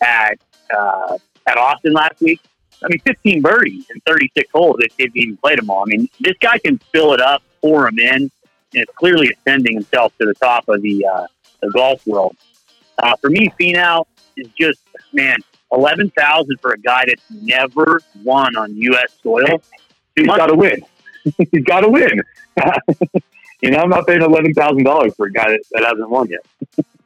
at 0.02 0.38
uh, 0.74 1.18
at 1.46 1.56
Austin 1.56 1.92
last 1.92 2.20
week. 2.20 2.40
I 2.84 2.88
mean, 2.88 3.00
15 3.00 3.42
birdies 3.42 3.86
in 3.90 4.00
36 4.06 4.50
holes 4.52 4.76
if, 4.80 4.92
if 4.98 5.12
he 5.12 5.20
even 5.20 5.36
played 5.36 5.58
them 5.58 5.70
all. 5.70 5.82
I 5.82 5.86
mean, 5.86 6.08
this 6.20 6.36
guy 6.40 6.58
can 6.58 6.78
fill 6.78 7.12
it 7.12 7.20
up, 7.20 7.42
pour 7.60 7.84
them 7.84 7.98
in, 7.98 8.14
and 8.14 8.30
it's 8.72 8.92
clearly 8.94 9.28
ascending 9.30 9.74
himself 9.74 10.16
to 10.18 10.26
the 10.26 10.34
top 10.34 10.68
of 10.68 10.82
the 10.82 11.06
uh, 11.06 11.26
the 11.60 11.70
golf 11.70 12.06
world. 12.06 12.36
Uh, 12.98 13.16
for 13.16 13.30
me, 13.30 13.52
Finau 13.60 14.04
is 14.36 14.48
just 14.58 14.80
man, 15.12 15.36
eleven 15.72 16.10
thousand 16.10 16.58
for 16.60 16.72
a 16.72 16.78
guy 16.78 17.04
that's 17.06 17.22
never 17.30 18.00
won 18.22 18.56
on 18.56 18.74
U.S. 18.76 19.14
soil. 19.22 19.62
He's 20.16 20.26
got 20.26 20.46
to 20.46 20.54
win. 20.54 20.82
He's 21.52 21.64
got 21.64 21.80
to 21.80 21.88
win. 21.88 22.20
you 23.62 23.70
know, 23.70 23.78
I'm 23.78 23.90
not 23.90 24.06
paying 24.06 24.22
eleven 24.22 24.54
thousand 24.54 24.84
dollars 24.84 25.14
for 25.14 25.26
a 25.26 25.32
guy 25.32 25.48
that, 25.48 25.62
that 25.72 25.84
hasn't 25.84 26.08
won 26.08 26.28
yet. 26.28 26.40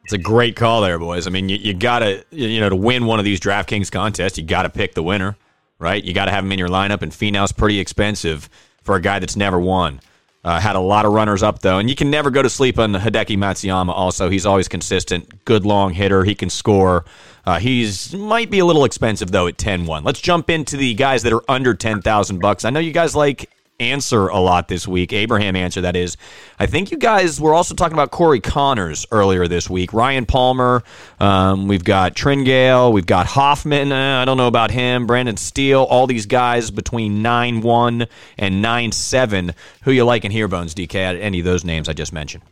It's 0.03 0.13
a 0.13 0.17
great 0.17 0.55
call 0.55 0.81
there, 0.81 0.97
boys. 0.97 1.27
I 1.27 1.31
mean, 1.31 1.49
you, 1.49 1.57
you 1.57 1.73
got 1.73 1.99
to, 1.99 2.23
you 2.31 2.61
know, 2.61 2.69
to 2.69 2.77
win 2.77 3.07
one 3.07 3.19
of 3.19 3.25
these 3.25 3.41
DraftKings 3.41 3.91
contests, 3.91 4.37
you 4.37 4.45
got 4.45 4.63
to 4.63 4.69
pick 4.69 4.93
the 4.93 5.03
winner 5.03 5.35
right? 5.79 6.03
You 6.03 6.13
got 6.13 6.25
to 6.25 6.31
have 6.31 6.43
him 6.43 6.51
in 6.51 6.59
your 6.59 6.69
lineup, 6.69 7.01
and 7.01 7.11
Finau's 7.11 7.51
pretty 7.51 7.79
expensive 7.79 8.49
for 8.83 8.95
a 8.95 9.01
guy 9.01 9.19
that's 9.19 9.35
never 9.35 9.59
won. 9.59 9.99
Uh, 10.43 10.59
had 10.59 10.77
a 10.77 10.79
lot 10.79 11.05
of 11.05 11.11
runners 11.11 11.43
up 11.43 11.59
though, 11.59 11.77
and 11.77 11.89
you 11.89 11.95
can 11.95 12.09
never 12.09 12.29
go 12.29 12.41
to 12.41 12.49
sleep 12.49 12.79
on 12.79 12.93
Hideki 12.93 13.37
Matsuyama. 13.37 13.89
Also, 13.89 14.29
he's 14.29 14.45
always 14.45 14.69
consistent, 14.69 15.43
good 15.43 15.65
long 15.65 15.93
hitter. 15.93 16.23
He 16.23 16.35
can 16.35 16.49
score. 16.49 17.03
Uh, 17.45 17.59
he's 17.59 18.13
might 18.13 18.49
be 18.49 18.59
a 18.59 18.65
little 18.65 18.85
expensive 18.85 19.31
though 19.31 19.47
at 19.47 19.57
10-1. 19.57 20.05
Let's 20.05 20.21
jump 20.21 20.49
into 20.49 20.77
the 20.77 20.93
guys 20.93 21.23
that 21.23 21.33
are 21.33 21.43
under 21.49 21.73
ten 21.73 22.01
thousand 22.01 22.39
bucks. 22.39 22.63
I 22.63 22.69
know 22.69 22.79
you 22.79 22.93
guys 22.93 23.13
like 23.13 23.49
Ancer 23.79 24.27
a 24.27 24.39
lot 24.39 24.67
this 24.69 24.87
week. 24.87 25.13
Abraham 25.13 25.55
Ancer, 25.55 25.81
that 25.81 25.95
is. 25.95 26.17
I 26.57 26.65
think 26.65 26.89
you 26.89 26.97
guys 26.97 27.39
were 27.39 27.53
also 27.53 27.75
talking 27.75 27.93
about 27.93 28.09
Corey 28.09 28.39
Conners 28.39 29.05
earlier 29.11 29.47
this 29.47 29.69
week. 29.69 29.93
Ryan 29.93 30.25
Palmer. 30.25 30.83
Um, 31.19 31.67
we've 31.67 31.83
got 31.83 32.15
Tringale. 32.15 32.91
We've 32.91 33.05
got 33.05 33.27
Hoffman. 33.27 33.91
Uh, 33.91 34.21
I 34.21 34.25
don't 34.25 34.37
know 34.37 34.47
about 34.47 34.71
him. 34.71 35.05
Brendan 35.05 35.37
Steele. 35.37 35.83
All 35.83 36.07
these 36.07 36.25
guys 36.25 36.71
between 36.71 37.21
9 37.21 37.61
1 37.61 38.07
and 38.39 38.61
9 38.63 38.91
7. 38.91 39.53
Who 39.83 39.91
you 39.91 40.05
like 40.05 40.25
in 40.25 40.31
here, 40.31 40.47
Bones 40.47 40.73
DK? 40.73 40.95
Any 40.95 41.39
of 41.39 41.45
those 41.45 41.63
names 41.63 41.87
I 41.87 41.93
just 41.93 42.11
mentioned? 42.11 42.43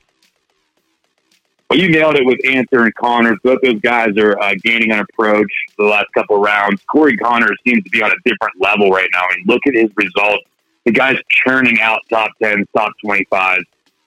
Well, 1.71 1.79
you 1.79 1.89
nailed 1.89 2.17
it 2.17 2.25
with 2.27 2.37
Ancer 2.45 2.83
and 2.83 2.93
Conners. 2.93 3.39
Both 3.43 3.61
those 3.63 3.81
guys 3.81 4.15
are 4.19 4.39
uh, 4.39 4.53
gaining 4.63 4.91
on 4.91 4.99
approach 4.99 5.51
the 5.79 5.85
last 5.85 6.05
couple 6.13 6.39
rounds. 6.39 6.83
Corey 6.83 7.17
Conners 7.17 7.57
seems 7.65 7.83
to 7.83 7.89
be 7.89 8.03
on 8.03 8.11
a 8.11 8.15
different 8.23 8.61
level 8.61 8.91
right 8.91 9.09
now. 9.11 9.21
I 9.21 9.35
mean, 9.35 9.45
look 9.47 9.61
at 9.65 9.73
his 9.73 9.89
results 9.95 10.45
the 10.85 10.91
guy's 10.91 11.17
churning 11.29 11.79
out 11.81 11.99
top 12.09 12.31
10, 12.41 12.65
top 12.75 12.91
25. 13.03 13.59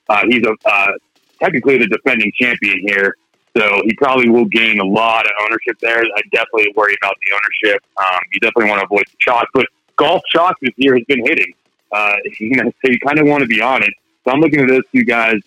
Uh, 0.08 0.22
he's 0.28 0.42
a, 0.44 0.54
uh, 0.68 0.92
technically 1.40 1.78
the 1.78 1.86
defending 1.88 2.32
champion 2.40 2.78
here, 2.86 3.14
so 3.56 3.82
he 3.84 3.94
probably 3.94 4.28
will 4.28 4.46
gain 4.46 4.78
a 4.78 4.84
lot 4.84 5.26
of 5.26 5.32
ownership 5.42 5.78
there. 5.80 6.02
I 6.02 6.20
definitely 6.32 6.72
worry 6.76 6.96
about 7.02 7.16
the 7.20 7.34
ownership. 7.34 7.82
Um, 7.96 8.20
you 8.32 8.40
definitely 8.40 8.70
want 8.70 8.80
to 8.80 8.86
avoid 8.86 9.04
the 9.10 9.16
chalk, 9.18 9.46
but 9.52 9.66
golf 9.96 10.22
chalk 10.32 10.56
this 10.62 10.72
year 10.76 10.94
has 10.94 11.04
been 11.04 11.24
hitting. 11.26 11.52
Uh, 11.92 12.16
you 12.40 12.56
know, 12.56 12.70
so 12.84 12.90
you 12.90 12.98
kind 13.00 13.18
of 13.18 13.26
want 13.26 13.42
to 13.42 13.48
be 13.48 13.60
on 13.60 13.82
it. 13.82 13.92
So 14.24 14.32
I'm 14.32 14.40
looking 14.40 14.60
at 14.60 14.68
those 14.68 14.84
two 14.92 15.04
guys 15.04 15.40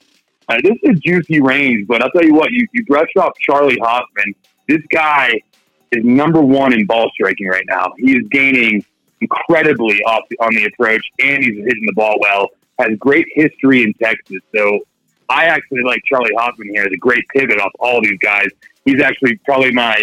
Uh, 0.50 0.58
this 0.64 0.78
is 0.84 0.90
a 0.90 0.94
juicy 0.94 1.40
range, 1.40 1.88
but 1.88 2.04
I'll 2.04 2.12
tell 2.12 2.26
you 2.26 2.34
what, 2.34 2.52
you, 2.52 2.68
you 2.74 2.84
brush 2.86 3.10
off 3.18 3.32
Charley 3.40 3.78
Hoffman. 3.82 4.36
This 4.68 4.82
guy 4.92 5.40
is 5.92 6.04
number 6.04 6.42
one 6.42 6.74
in 6.74 6.86
ball 6.86 7.10
striking 7.14 7.48
right 7.48 7.64
now. 7.70 7.94
He 7.98 8.18
is 8.18 8.24
gaining 8.30 8.84
incredibly 9.22 10.04
off 10.04 10.24
the, 10.30 10.38
on 10.40 10.54
the 10.54 10.66
approach, 10.66 11.06
and 11.20 11.44
he's 11.44 11.56
hitting 11.56 11.86
the 11.86 11.94
ball 11.94 12.18
well. 12.20 12.50
Has 12.80 12.98
great 12.98 13.28
history 13.34 13.84
in 13.84 13.94
Texas, 13.94 14.40
so 14.56 14.80
I 15.30 15.46
actually 15.46 15.84
like 15.84 16.02
Charley 16.06 16.32
Hoffman 16.36 16.70
here. 16.70 16.90
The 16.90 16.98
great 16.98 17.24
pivot 17.30 17.60
off 17.60 17.72
all 17.80 18.02
these 18.02 18.18
guys. 18.20 18.48
He's 18.86 19.02
actually 19.02 19.38
probably 19.46 19.72
my 19.72 20.02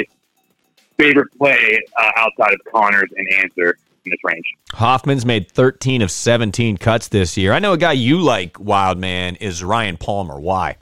favorite 0.97 1.29
play 1.37 1.81
uh, 1.99 2.11
outside 2.17 2.55
of 2.55 2.61
Conners 2.73 3.11
and 3.17 3.27
Ancer 3.35 3.77
in 4.05 4.11
this 4.11 4.19
range. 4.23 4.47
Hoffman's 4.73 5.27
made 5.27 5.51
13 5.51 6.03
of 6.03 6.11
17 6.11 6.77
cuts 6.77 7.09
this 7.09 7.37
year. 7.37 7.53
I 7.53 7.59
know 7.59 7.73
a 7.73 7.79
guy 7.79 7.93
you 7.93 8.21
like, 8.21 8.59
Wild 8.61 8.99
Man, 8.99 9.37
is 9.37 9.65
Ryan 9.65 9.97
Palmer. 9.97 10.39
Why? 10.39 10.77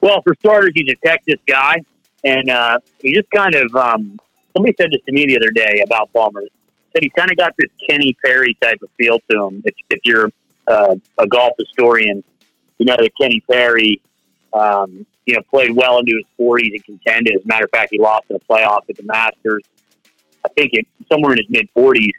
Well, 0.00 0.20
for 0.22 0.34
starters, 0.40 0.72
he's 0.74 0.90
a 0.90 1.06
Texas 1.06 1.40
guy, 1.46 1.76
and 2.24 2.50
uh, 2.50 2.78
he 3.00 3.14
just 3.14 3.30
kind 3.30 3.54
of. 3.54 3.74
Um, 3.74 4.18
somebody 4.54 4.74
said 4.80 4.90
this 4.90 5.00
to 5.06 5.12
me 5.12 5.26
the 5.26 5.36
other 5.36 5.50
day 5.50 5.82
about 5.84 6.12
Palmer. 6.12 6.42
Said 6.92 7.02
he 7.02 7.10
kind 7.10 7.30
of 7.30 7.36
got 7.36 7.54
this 7.58 7.70
Kenny 7.88 8.16
Perry 8.24 8.56
type 8.62 8.78
of 8.82 8.90
feel 8.98 9.18
to 9.30 9.46
him. 9.46 9.62
If, 9.64 9.74
if 9.90 10.00
you're 10.04 10.30
uh, 10.66 10.96
a 11.18 11.26
golf 11.26 11.54
historian, 11.58 12.22
you 12.78 12.86
know 12.86 12.96
that 12.98 13.10
Kenny 13.20 13.42
Perry, 13.50 14.00
um, 14.52 15.06
you 15.26 15.34
know, 15.34 15.42
played 15.50 15.74
well 15.74 15.98
into 15.98 16.12
his 16.16 16.26
40s 16.38 16.72
and 16.72 16.84
contended. 16.84 17.36
As 17.36 17.44
a 17.44 17.46
matter 17.46 17.64
of 17.64 17.70
fact, 17.70 17.90
he 17.92 17.98
lost 17.98 18.26
in 18.28 18.36
a 18.36 18.40
playoff 18.40 18.82
at 18.88 18.96
the 18.96 19.04
Masters. 19.04 19.62
I 20.44 20.48
think 20.48 20.70
it 20.74 20.86
somewhere 21.10 21.32
in 21.32 21.38
his 21.38 21.48
mid 21.48 21.68
40s. 21.74 22.10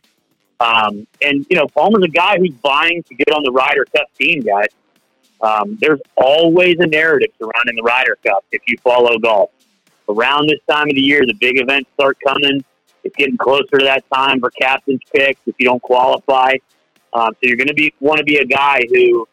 Um, 0.60 1.06
and 1.22 1.46
you 1.50 1.58
know, 1.58 1.68
Palmer's 1.68 2.04
a 2.04 2.08
guy 2.08 2.38
who's 2.38 2.54
vying 2.63 3.04
to 3.04 3.16
get 3.16 3.30
on 3.32 3.44
the 3.44 3.52
Ryder 3.52 3.86
Cup 3.96 4.08
team, 4.20 4.42
guys. 4.42 4.68
Um, 5.42 5.78
there's 5.82 6.00
always 6.16 6.78
a 6.80 6.88
narrative 6.88 7.30
surrounding 7.38 7.75
the 7.75 7.84
Ryder 7.84 8.18
Cup 8.25 8.46
if 8.52 8.62
you 8.66 8.78
follow 8.78 9.18
golf. 9.20 9.52
Around 10.10 10.50
this 10.50 10.60
time 10.69 10.89
of 10.89 10.95
the 10.95 11.01
year, 11.01 11.25
the 11.25 11.33
big 11.33 11.60
events 11.60 11.89
start 11.93 12.17
coming. 12.25 12.63
It's 13.03 13.15
getting 13.15 13.38
closer 13.38 13.77
to 13.79 13.86
that 13.86 14.03
time 14.13 14.39
for 14.39 14.50
captain's 14.51 15.01
picks 15.13 15.41
if 15.45 15.55
you 15.57 15.65
don't 15.65 15.81
qualify. 15.81 16.53
Um, 17.13 17.31
so 17.33 17.39
you're 17.41 17.57
going 17.57 17.67
to 17.67 17.74
be 17.74 17.93
want 18.00 18.17
to 18.17 18.24
be 18.24 18.38
a 18.38 18.45
guy 18.45 18.81
who 18.89 19.27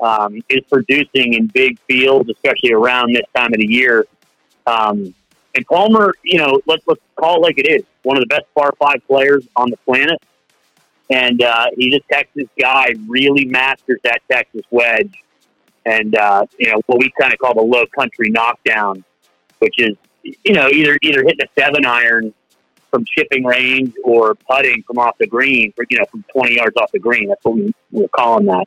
um, 0.00 0.40
is 0.48 0.62
producing 0.70 1.34
in 1.34 1.46
big 1.48 1.78
fields, 1.80 2.28
especially 2.30 2.72
around 2.72 3.14
this 3.14 3.24
time 3.34 3.52
of 3.52 3.60
the 3.60 3.66
year. 3.66 4.06
Um, 4.66 5.14
and 5.54 5.66
Palmer, 5.66 6.14
you 6.24 6.38
know, 6.38 6.60
let's 6.66 6.82
let's 6.86 7.00
call 7.16 7.36
it 7.36 7.40
like 7.40 7.58
it 7.58 7.68
is. 7.68 7.82
One 8.02 8.16
of 8.16 8.22
the 8.22 8.28
best 8.28 8.46
par 8.54 8.72
five 8.78 9.06
players 9.06 9.46
on 9.56 9.70
the 9.70 9.76
planet, 9.78 10.18
and 11.10 11.42
uh, 11.42 11.66
he's 11.76 11.94
a 11.94 12.00
Texas 12.12 12.46
guy. 12.58 12.94
Really 13.08 13.44
masters 13.44 14.00
that 14.04 14.20
Texas 14.30 14.62
wedge, 14.70 15.12
and 15.84 16.14
uh, 16.16 16.46
you 16.58 16.70
know 16.70 16.80
what 16.86 16.98
we 16.98 17.12
kind 17.20 17.32
of 17.32 17.38
call 17.38 17.54
the 17.54 17.62
low 17.62 17.84
country 17.86 18.30
knockdown, 18.30 19.04
which 19.58 19.74
is 19.78 19.96
you 20.22 20.52
know 20.52 20.68
either 20.68 20.98
either 21.02 21.22
hitting 21.22 21.40
a 21.42 21.60
seven 21.60 21.84
iron 21.84 22.32
from 22.90 23.04
chipping 23.04 23.44
range 23.44 23.94
or 24.04 24.34
putting 24.34 24.82
from 24.82 24.98
off 24.98 25.16
the 25.18 25.26
green, 25.26 25.72
for, 25.72 25.84
you 25.88 25.98
know, 25.98 26.04
from 26.10 26.24
20 26.32 26.56
yards 26.56 26.76
off 26.76 26.90
the 26.92 26.98
green. 26.98 27.28
That's 27.28 27.44
what 27.44 27.54
we, 27.54 27.72
we're 27.92 28.08
calling 28.08 28.46
that. 28.46 28.66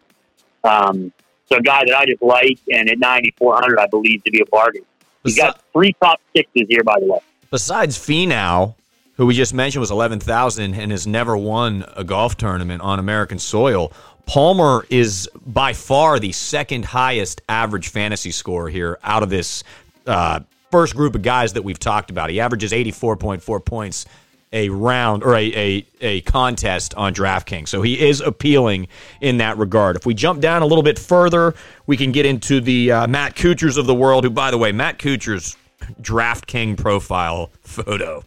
Um, 0.63 1.12
so 1.45 1.57
a 1.57 1.62
guy 1.62 1.83
that 1.86 1.95
I 1.95 2.05
just 2.05 2.22
like, 2.22 2.60
and 2.72 2.89
at 2.89 3.00
9,400, 3.00 3.77
I 3.77 3.88
believe 3.88 4.24
to 4.24 4.31
be 4.31 4.39
a 4.39 4.45
bargain. 4.45 4.83
He's 5.24 5.38
got 5.38 5.62
three 5.72 5.93
top 6.01 6.22
sixes 6.36 6.67
here, 6.69 6.83
by 6.83 7.00
the 7.00 7.05
way. 7.05 7.19
Besides 7.50 7.98
Finau, 7.98 8.75
who 9.15 9.25
we 9.25 9.36
just 9.36 9.53
mentioned 9.53 9.81
was 9.81 9.91
11,000 9.91 10.74
and 10.74 10.91
has 10.91 11.05
never 11.05 11.38
won 11.38 11.86
a 11.95 12.03
golf 12.03 12.36
tournament 12.36 12.81
on 12.81 13.00
American 13.00 13.39
soil, 13.39 13.91
Palmer 14.25 14.86
is 14.89 15.29
by 15.45 15.74
far 15.74 16.19
the 16.19 16.31
second 16.31 16.86
highest 16.86 17.41
average 17.48 17.89
fantasy 17.89 18.31
score 18.31 18.69
here 18.69 18.98
out 19.03 19.22
of 19.22 19.29
this 19.29 19.63
uh, 20.07 20.39
first 20.74 20.96
group 20.96 21.13
of 21.13 21.22
guys 21.22 21.53
that 21.53 21.63
we've 21.63 21.77
talked 21.77 22.10
about. 22.10 22.32
He 22.32 22.39
averages 22.39 22.72
84.4 22.72 23.63
points 23.63 24.08
a 24.51 24.70
round 24.70 25.24
or 25.24 25.36
a, 25.36 25.53
a, 25.53 25.86
a 26.01 26.22
contest 26.22 26.96
on 26.96 27.13
DraftKings. 27.13 27.68
So 27.68 27.84
he 27.84 28.00
is 28.00 28.22
appealing 28.22 28.88
in 29.22 29.38
that 29.38 29.60
regard. 29.60 29.98
If 29.98 30.08
we 30.08 30.15
jump 30.15 30.42
down 30.42 30.63
a 30.63 30.65
little 30.65 30.82
bit 30.82 30.98
further, 30.98 31.53
we 31.86 31.96
can 31.96 32.12
get 32.12 32.25
into 32.25 32.60
the 32.60 32.92
uh, 32.92 33.08
Matt 33.08 33.36
Kuchars 33.36 33.77
of 33.77 33.86
the 33.86 33.94
world, 33.94 34.24
who, 34.24 34.32
by 34.32 34.50
the 34.50 34.58
way, 34.58 34.72
Matt 34.72 34.98
Kuchar's 34.98 35.56
DraftKings 36.01 36.77
profile 36.80 37.51
photo. 37.62 38.24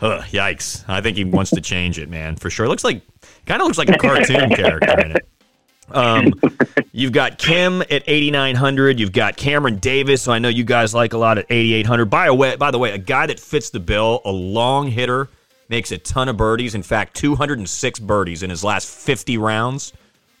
Yikes. 0.00 0.84
I 0.88 1.00
think 1.00 1.16
he 1.16 1.24
wants 1.24 1.50
to 1.50 1.60
change 1.60 1.98
it, 1.98 2.08
man, 2.08 2.36
for 2.36 2.50
sure. 2.50 2.66
It 2.66 2.68
looks 2.68 2.84
like, 2.84 3.02
kind 3.46 3.60
of 3.60 3.66
looks 3.66 3.78
like 3.78 3.88
a 3.88 3.98
cartoon 3.98 4.50
character 4.50 5.00
in 5.00 5.16
it. 5.16 5.28
Um, 5.90 6.34
you've 6.92 7.12
got 7.12 7.38
Kim 7.38 7.82
at 7.82 8.02
8,900. 8.06 9.00
You've 9.00 9.12
got 9.12 9.36
Cameron 9.36 9.78
Davis, 9.78 10.22
so 10.22 10.32
I 10.32 10.38
know 10.38 10.48
you 10.48 10.64
guys 10.64 10.94
like 10.94 11.12
a 11.12 11.18
lot 11.18 11.38
at 11.38 11.46
8,800. 11.50 12.06
By, 12.06 12.26
a 12.26 12.34
way, 12.34 12.56
by 12.56 12.70
the 12.70 12.78
way, 12.78 12.92
a 12.92 12.98
guy 12.98 13.26
that 13.26 13.40
fits 13.40 13.70
the 13.70 13.80
bill, 13.80 14.20
a 14.24 14.32
long 14.32 14.88
hitter– 14.88 15.28
makes 15.70 15.92
a 15.92 15.98
ton 15.98 16.28
of 16.28 16.36
birdies. 16.36 16.74
In 16.74 16.82
fact, 16.82 17.16
206 17.16 18.00
birdies 18.00 18.42
in 18.42 18.50
his 18.50 18.62
last 18.62 18.88
50 18.88 19.38
rounds. 19.38 19.94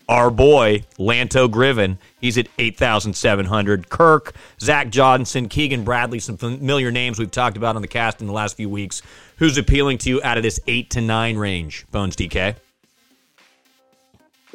Our 0.08 0.28
boy, 0.28 0.84
Lanto 0.98 1.48
Griffin, 1.48 1.96
he's 2.20 2.36
at 2.36 2.48
8,700. 2.58 3.88
Kirk, 3.88 4.34
Zach 4.60 4.90
Johnson, 4.90 5.48
Keegan 5.48 5.84
Bradley, 5.84 6.18
some 6.18 6.36
familiar 6.36 6.90
names 6.90 7.20
we've 7.20 7.30
talked 7.30 7.56
about 7.56 7.76
on 7.76 7.82
the 7.82 7.88
cast 7.88 8.20
in 8.20 8.26
the 8.26 8.32
last 8.32 8.56
few 8.56 8.68
weeks. 8.68 9.02
Who's 9.36 9.56
appealing 9.56 9.98
to 9.98 10.10
you 10.10 10.20
out 10.24 10.36
of 10.36 10.42
this 10.42 10.58
8 10.66 10.90
to 10.90 11.00
9 11.00 11.36
range, 11.36 11.86
Bones 11.92 12.16
DK? 12.16 12.56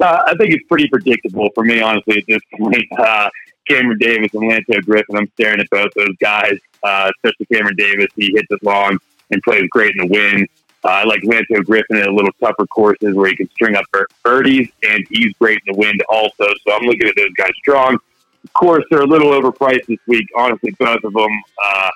Uh, 0.00 0.22
I 0.26 0.34
think 0.36 0.52
it's 0.52 0.66
pretty 0.68 0.88
predictable 0.88 1.48
for 1.54 1.64
me, 1.64 1.80
honestly, 1.80 2.18
at 2.18 2.24
this 2.26 2.42
point. 2.58 2.84
Uh, 2.98 3.30
Cameron 3.68 3.98
Davis 3.98 4.32
and 4.32 4.44
Lanto 4.44 4.84
Griffin, 4.84 5.16
I'm 5.16 5.28
staring 5.34 5.60
at 5.60 5.68
both 5.70 5.90
those 5.96 6.16
guys, 6.20 6.56
uh, 6.84 7.10
especially 7.16 7.46
Cameron 7.46 7.74
Davis. 7.76 8.06
He 8.14 8.30
hits 8.32 8.46
it 8.50 8.62
long 8.62 8.96
and 9.30 9.42
plays 9.42 9.68
great 9.70 9.92
in 9.96 10.06
the 10.06 10.12
wind. 10.12 10.48
Uh, 10.84 10.88
I 10.88 11.04
like 11.04 11.22
Lanto 11.22 11.64
Griffin 11.64 11.96
in 11.96 12.06
a 12.06 12.12
little 12.12 12.30
tougher 12.38 12.66
courses 12.66 13.14
where 13.16 13.28
he 13.28 13.36
can 13.36 13.50
string 13.50 13.74
up 13.74 13.84
birdies, 14.22 14.68
and 14.88 15.04
he's 15.10 15.32
great 15.34 15.60
in 15.66 15.74
the 15.74 15.78
wind 15.78 16.00
also. 16.08 16.44
So 16.64 16.72
I'm 16.72 16.84
looking 16.84 17.08
at 17.08 17.16
those 17.16 17.32
guys 17.36 17.50
strong. 17.56 17.98
Of 18.44 18.52
course, 18.52 18.84
they're 18.88 19.00
a 19.00 19.06
little 19.06 19.30
overpriced 19.30 19.86
this 19.86 19.98
week. 20.06 20.28
Honestly, 20.36 20.70
both 20.78 21.02
of 21.02 21.12
them. 21.12 21.42
Uh, 21.64 21.90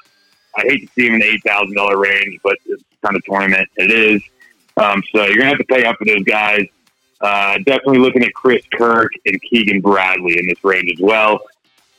I 0.56 0.62
hate 0.62 0.80
to 0.80 0.92
see 0.94 1.04
them 1.04 1.14
in 1.14 1.20
the 1.20 1.26
eight 1.26 1.42
thousand 1.44 1.76
dollar 1.76 1.98
range, 1.98 2.40
but 2.42 2.56
it's 2.66 2.82
kind 3.04 3.16
of 3.16 3.24
tournament 3.24 3.68
it 3.76 3.92
is. 3.92 4.22
Um, 4.76 5.02
so 5.12 5.24
you're 5.26 5.36
gonna 5.36 5.50
have 5.50 5.58
to 5.58 5.64
pay 5.64 5.84
up 5.84 5.96
for 5.96 6.06
those 6.06 6.24
guys. 6.24 6.66
Uh, 7.20 7.58
definitely 7.58 7.98
looking 7.98 8.22
at 8.22 8.32
Chris 8.34 8.64
Kirk 8.72 9.12
and 9.26 9.40
Keegan 9.42 9.80
Bradley 9.80 10.38
in 10.38 10.46
this 10.46 10.62
range 10.64 10.90
as 10.92 11.00
well. 11.00 11.40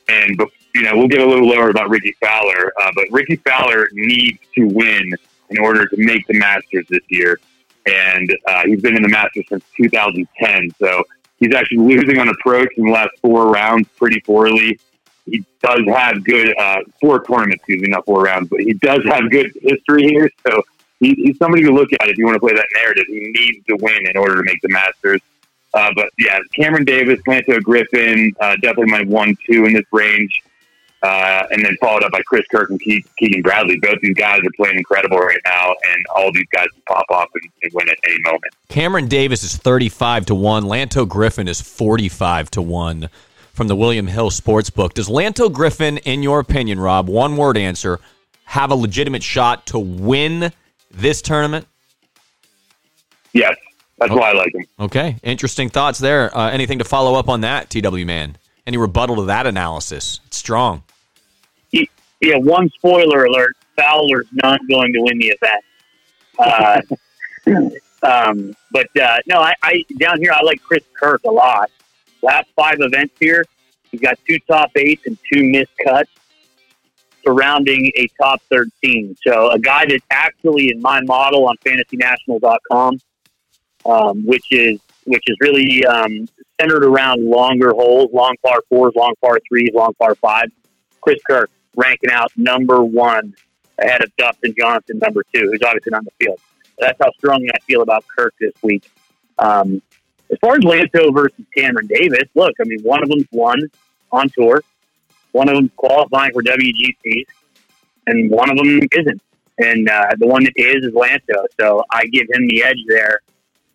And 0.10 0.40
you 0.74 0.82
know 0.82 0.98
we'll 0.98 1.08
get 1.08 1.22
a 1.22 1.26
little 1.26 1.48
lower 1.48 1.70
about 1.70 1.90
Rickie 1.90 2.16
Fowler, 2.22 2.74
uh, 2.82 2.92
but 2.96 3.06
Rickie 3.12 3.36
Fowler 3.38 3.88
needs 3.94 4.40
to 4.56 4.66
win 4.66 5.12
in 5.50 5.60
order 5.60 5.86
to 5.88 5.98
make 5.98 6.26
the 6.28 6.34
Masters 6.34 6.86
this 6.90 7.04
year. 7.10 7.40
And 7.86 8.36
uh, 8.48 8.64
he's 8.66 8.82
been 8.82 8.96
in 8.96 9.04
the 9.04 9.10
Masters 9.10 9.46
since 9.50 9.64
2010. 9.78 10.72
So 10.80 11.04
he's 11.40 11.54
actually 11.54 11.80
losing 11.96 12.20
on 12.20 12.30
approach 12.30 12.70
in 12.78 12.86
the 12.86 12.92
last 12.92 13.12
four 13.22 13.52
rounds 13.52 13.88
pretty 13.98 14.22
poorly. 14.22 14.80
He 15.26 15.46
does 15.62 15.82
have 15.88 16.24
good, 16.24 16.58
uh, 16.58 16.82
four 17.00 17.24
tournaments, 17.24 17.58
excuse 17.58 17.82
me, 17.82 17.90
not 17.90 18.06
four 18.06 18.24
rounds, 18.24 18.50
but 18.50 18.60
he 18.60 18.74
does 18.74 19.04
have 19.06 19.30
good 19.30 19.52
history 19.62 20.04
here. 20.04 20.30
So 20.48 20.64
he, 21.02 21.14
he's 21.16 21.38
somebody 21.38 21.64
to 21.64 21.72
look 21.72 21.90
at 22.00 22.08
if 22.08 22.18
you 22.18 22.26
want 22.26 22.36
to 22.36 22.40
play 22.40 22.54
that 22.54 22.68
narrative. 22.76 23.06
He 23.08 23.20
needs 23.20 23.66
to 23.68 23.76
win 23.82 24.08
in 24.08 24.16
order 24.16 24.38
to 24.38 24.44
make 24.44 24.62
the 24.62 24.70
Masters. 24.70 25.22
Uh, 25.74 25.92
but 25.96 26.10
yeah, 26.18 26.40
Cameron 26.56 26.86
Davis, 26.86 27.20
Lanto 27.28 27.62
Griffin, 27.62 28.34
uh, 28.40 28.56
definitely 28.62 28.92
my 28.92 29.04
one, 29.04 29.36
two 29.46 29.66
in 29.66 29.74
this 29.74 29.86
range 29.92 30.42
uh, 31.04 31.44
and 31.50 31.66
then 31.66 31.76
followed 31.82 32.04
up 32.04 32.12
by 32.12 32.22
Chris 32.24 32.46
Kirk 32.52 32.70
and 32.70 32.80
Keegan 32.80 33.42
Bradley. 33.42 33.80
Both 33.80 34.00
these 34.02 34.16
guys 34.16 34.40
are 34.40 34.52
playing 34.56 34.78
incredible 34.78 35.18
right 35.18 35.40
now, 35.46 35.70
and 35.70 36.06
all 36.16 36.32
these 36.32 36.46
guys 36.54 36.68
can 36.72 36.82
pop 36.88 37.06
off 37.10 37.30
and, 37.34 37.44
and, 37.64 37.74
win 37.74 37.90
at 37.90 37.98
any 38.06 38.22
moment. 38.22 38.54
Cameron 38.70 39.08
Davis 39.08 39.44
is 39.44 39.58
35 39.58 40.28
to 40.28 40.36
1. 40.36 40.64
Lanto 40.64 41.08
Griffin 41.08 41.48
is 41.48 41.60
45 41.60 42.52
to 42.52 42.62
1 42.62 43.10
from 43.52 43.68
the 43.68 43.76
William 43.76 44.08
Hill 44.08 44.30
Sportsbook. 44.30 44.94
Does 44.94 45.10
Lanto 45.10 45.52
Griffin, 45.52 45.98
in 46.00 46.22
your 46.22 46.40
opinion, 46.40 46.80
Rob, 46.80 47.10
one 47.10 47.36
word 47.36 47.58
answer, 47.58 48.00
have 48.46 48.70
a 48.70 48.76
legitimate 48.76 49.24
shot 49.24 49.66
to 49.68 49.80
win 49.80 50.52
this 50.94 51.22
tournament? 51.22 51.68
Yes. 53.34 53.56
That's 53.98 54.12
why 54.12 54.32
I 54.32 54.34
like 54.34 54.54
him. 54.56 54.66
Okay. 54.80 55.18
Interesting 55.22 55.70
thoughts 55.70 56.00
there. 56.00 56.36
Uh, 56.36 56.50
anything 56.50 56.80
to 56.80 56.84
follow 56.84 57.16
up 57.16 57.30
on 57.30 57.42
that, 57.42 57.70
TW 57.70 58.06
Man? 58.06 58.38
Any 58.66 58.78
rebuttal 58.78 59.18
to 59.18 59.24
that 59.26 59.46
analysis? 59.46 60.22
It's 60.26 60.38
strong 60.38 60.84
yeah, 62.22 62.38
one 62.38 62.70
spoiler 62.70 63.26
alert: 63.26 63.58
Fowler's 63.76 64.28
not 64.32 64.60
going 64.68 64.94
to 64.94 65.02
win 65.02 65.18
the 65.18 65.36
event. 65.42 65.64
Uh, 66.40 66.82
um, 68.08 68.56
but 68.72 68.88
uh, 68.98 69.18
no, 69.28 69.40
I, 69.40 69.54
I 69.64 69.84
down 69.98 70.20
here 70.20 70.32
I 70.32 70.44
like 70.44 70.62
Chris 70.62 70.84
Kirk 70.94 71.22
a 71.26 71.32
lot. 71.32 71.70
Last 72.22 72.50
five 72.56 72.76
events 72.80 73.16
here, 73.20 73.44
he's 73.92 74.00
got 74.00 74.20
two 74.28 74.38
top 74.48 74.72
eights 74.76 75.08
and 75.08 75.18
two 75.32 75.44
missed 75.44 75.72
cuts, 75.84 76.12
surrounding 77.24 77.92
a 77.96 78.08
top 78.22 78.42
thirteen. 78.50 79.16
So 79.26 79.52
a 79.52 79.60
guy 79.60 79.86
that's 79.88 80.06
actually 80.10 80.70
in 80.72 80.82
my 80.82 81.02
model 81.02 81.48
on 81.48 81.58
FantasyNational.com, 81.58 83.00
um, 83.86 84.26
which 84.26 84.46
is 84.52 84.80
which 85.06 85.24
is 85.28 85.38
really 85.40 85.86
um, 85.86 86.28
centered 86.60 86.86
around 86.86 87.26
longer 87.26 87.72
holes, 87.72 88.10
long 88.14 88.36
par 88.46 88.62
fours, 88.70 88.94
long 88.96 89.14
par 89.22 89.40
threes, 89.48 89.70
long 89.74 89.94
par 89.96 90.16
fives. 90.16 90.52
Chris 91.02 91.20
Kirk 91.28 91.50
ranking 91.76 92.12
out 92.12 92.32
number 92.38 92.84
one 92.84 93.34
ahead 93.80 94.04
of 94.04 94.16
Dustin 94.18 94.54
Johnson, 94.58 95.00
number 95.00 95.24
two, 95.34 95.50
who's 95.52 95.62
obviously 95.66 95.92
not 95.92 96.02
in 96.02 96.06
the 96.06 96.26
field. 96.26 96.40
That's 96.78 96.98
how 97.02 97.12
strongly 97.18 97.50
I 97.54 97.60
feel 97.60 97.82
about 97.82 98.06
Kirk 98.08 98.34
this 98.40 98.54
week. 98.62 98.90
Um, 99.40 99.82
as 100.32 100.38
far 100.40 100.56
as 100.56 100.60
Lanto 100.62 101.14
versus 101.14 101.46
Cameron 101.56 101.88
Davis, 101.88 102.30
look, 102.36 102.54
I 102.60 102.64
mean, 102.66 102.82
one 102.84 103.04
of 103.04 103.10
them's 103.10 103.28
won 103.32 103.60
on 104.12 104.30
tour, 104.30 104.62
one 105.32 105.50
of 105.50 105.56
them's 105.56 105.72
qualifying 105.76 106.32
for 106.34 106.44
WGCs, 106.44 107.26
and 108.08 108.30
one 108.30 108.50
of 108.50 108.58
them 108.58 108.80
isn't. 108.92 109.22
And 109.58 109.90
uh, 109.90 110.08
the 110.18 110.28
one 110.28 110.44
that 110.44 110.54
is 110.56 110.84
is 110.84 110.94
Lanto. 110.94 111.46
So 111.60 111.84
I 111.92 112.06
give 112.06 112.28
him 112.32 112.48
the 112.48 112.64
edge 112.64 112.80
there. 112.88 113.20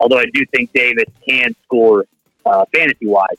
Although 0.00 0.18
I 0.18 0.26
do 0.32 0.44
think 0.46 0.72
Davis 0.72 1.06
can 1.26 1.54
score 1.64 2.04
uh, 2.44 2.64
fantasy 2.74 3.06
wise, 3.06 3.38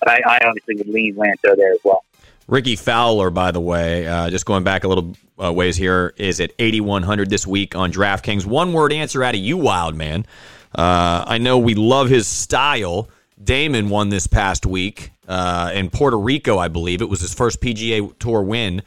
but 0.00 0.10
I, 0.10 0.20
I 0.26 0.38
obviously 0.46 0.76
would 0.76 0.88
lean 0.88 1.14
Lanto 1.14 1.56
there 1.56 1.72
as 1.72 1.78
well. 1.84 2.04
Rickie 2.48 2.76
Fowler, 2.76 3.30
by 3.30 3.52
the 3.52 3.60
way, 3.60 4.06
uh, 4.06 4.28
just 4.28 4.44
going 4.46 4.64
back 4.64 4.84
a 4.84 4.88
little 4.88 5.14
uh, 5.42 5.52
ways 5.52 5.76
here, 5.76 6.12
is 6.16 6.40
at 6.40 6.52
8,100 6.58 7.30
this 7.30 7.46
week 7.46 7.76
on 7.76 7.92
DraftKings. 7.92 8.44
One 8.44 8.72
word 8.72 8.92
answer 8.92 9.22
out 9.22 9.34
of 9.34 9.40
you, 9.40 9.56
wild 9.56 9.94
man. 9.94 10.26
Uh, 10.74 11.24
I 11.26 11.38
know 11.38 11.58
we 11.58 11.74
love 11.74 12.08
his 12.08 12.26
style. 12.26 13.08
Damon 13.42 13.88
won 13.88 14.08
this 14.08 14.26
past 14.26 14.66
week 14.66 15.10
uh, 15.28 15.70
in 15.74 15.90
Puerto 15.90 16.18
Rico, 16.18 16.58
I 16.58 16.68
believe. 16.68 17.02
It 17.02 17.08
was 17.08 17.20
his 17.20 17.34
first 17.34 17.60
PGA 17.60 18.16
Tour 18.18 18.42
win. 18.42 18.82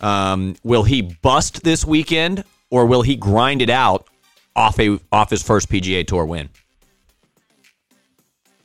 Um, 0.00 0.56
will 0.64 0.84
he 0.84 1.02
bust 1.02 1.62
this 1.62 1.84
weekend, 1.84 2.44
or 2.70 2.86
will 2.86 3.02
he 3.02 3.16
grind 3.16 3.62
it 3.62 3.70
out 3.70 4.06
off 4.56 4.78
a 4.80 4.98
off 5.12 5.30
his 5.30 5.42
first 5.42 5.68
PGA 5.68 6.06
Tour 6.06 6.24
win? 6.24 6.48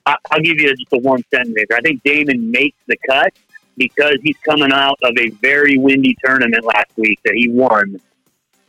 I'll 0.06 0.40
give 0.42 0.60
you 0.60 0.70
just 0.70 0.94
a 0.94 1.00
one 1.00 1.24
sentence 1.34 1.58
I 1.74 1.82
think 1.82 2.04
Damon 2.04 2.52
makes 2.52 2.78
the 2.86 2.96
cut 3.10 3.34
because 3.76 4.18
he's 4.22 4.38
coming 4.46 4.72
out 4.72 4.98
of 5.02 5.16
a 5.18 5.30
very 5.42 5.78
windy 5.78 6.16
tournament 6.24 6.64
last 6.64 6.92
week 6.96 7.20
that 7.26 7.34
he 7.34 7.50
won. 7.50 8.00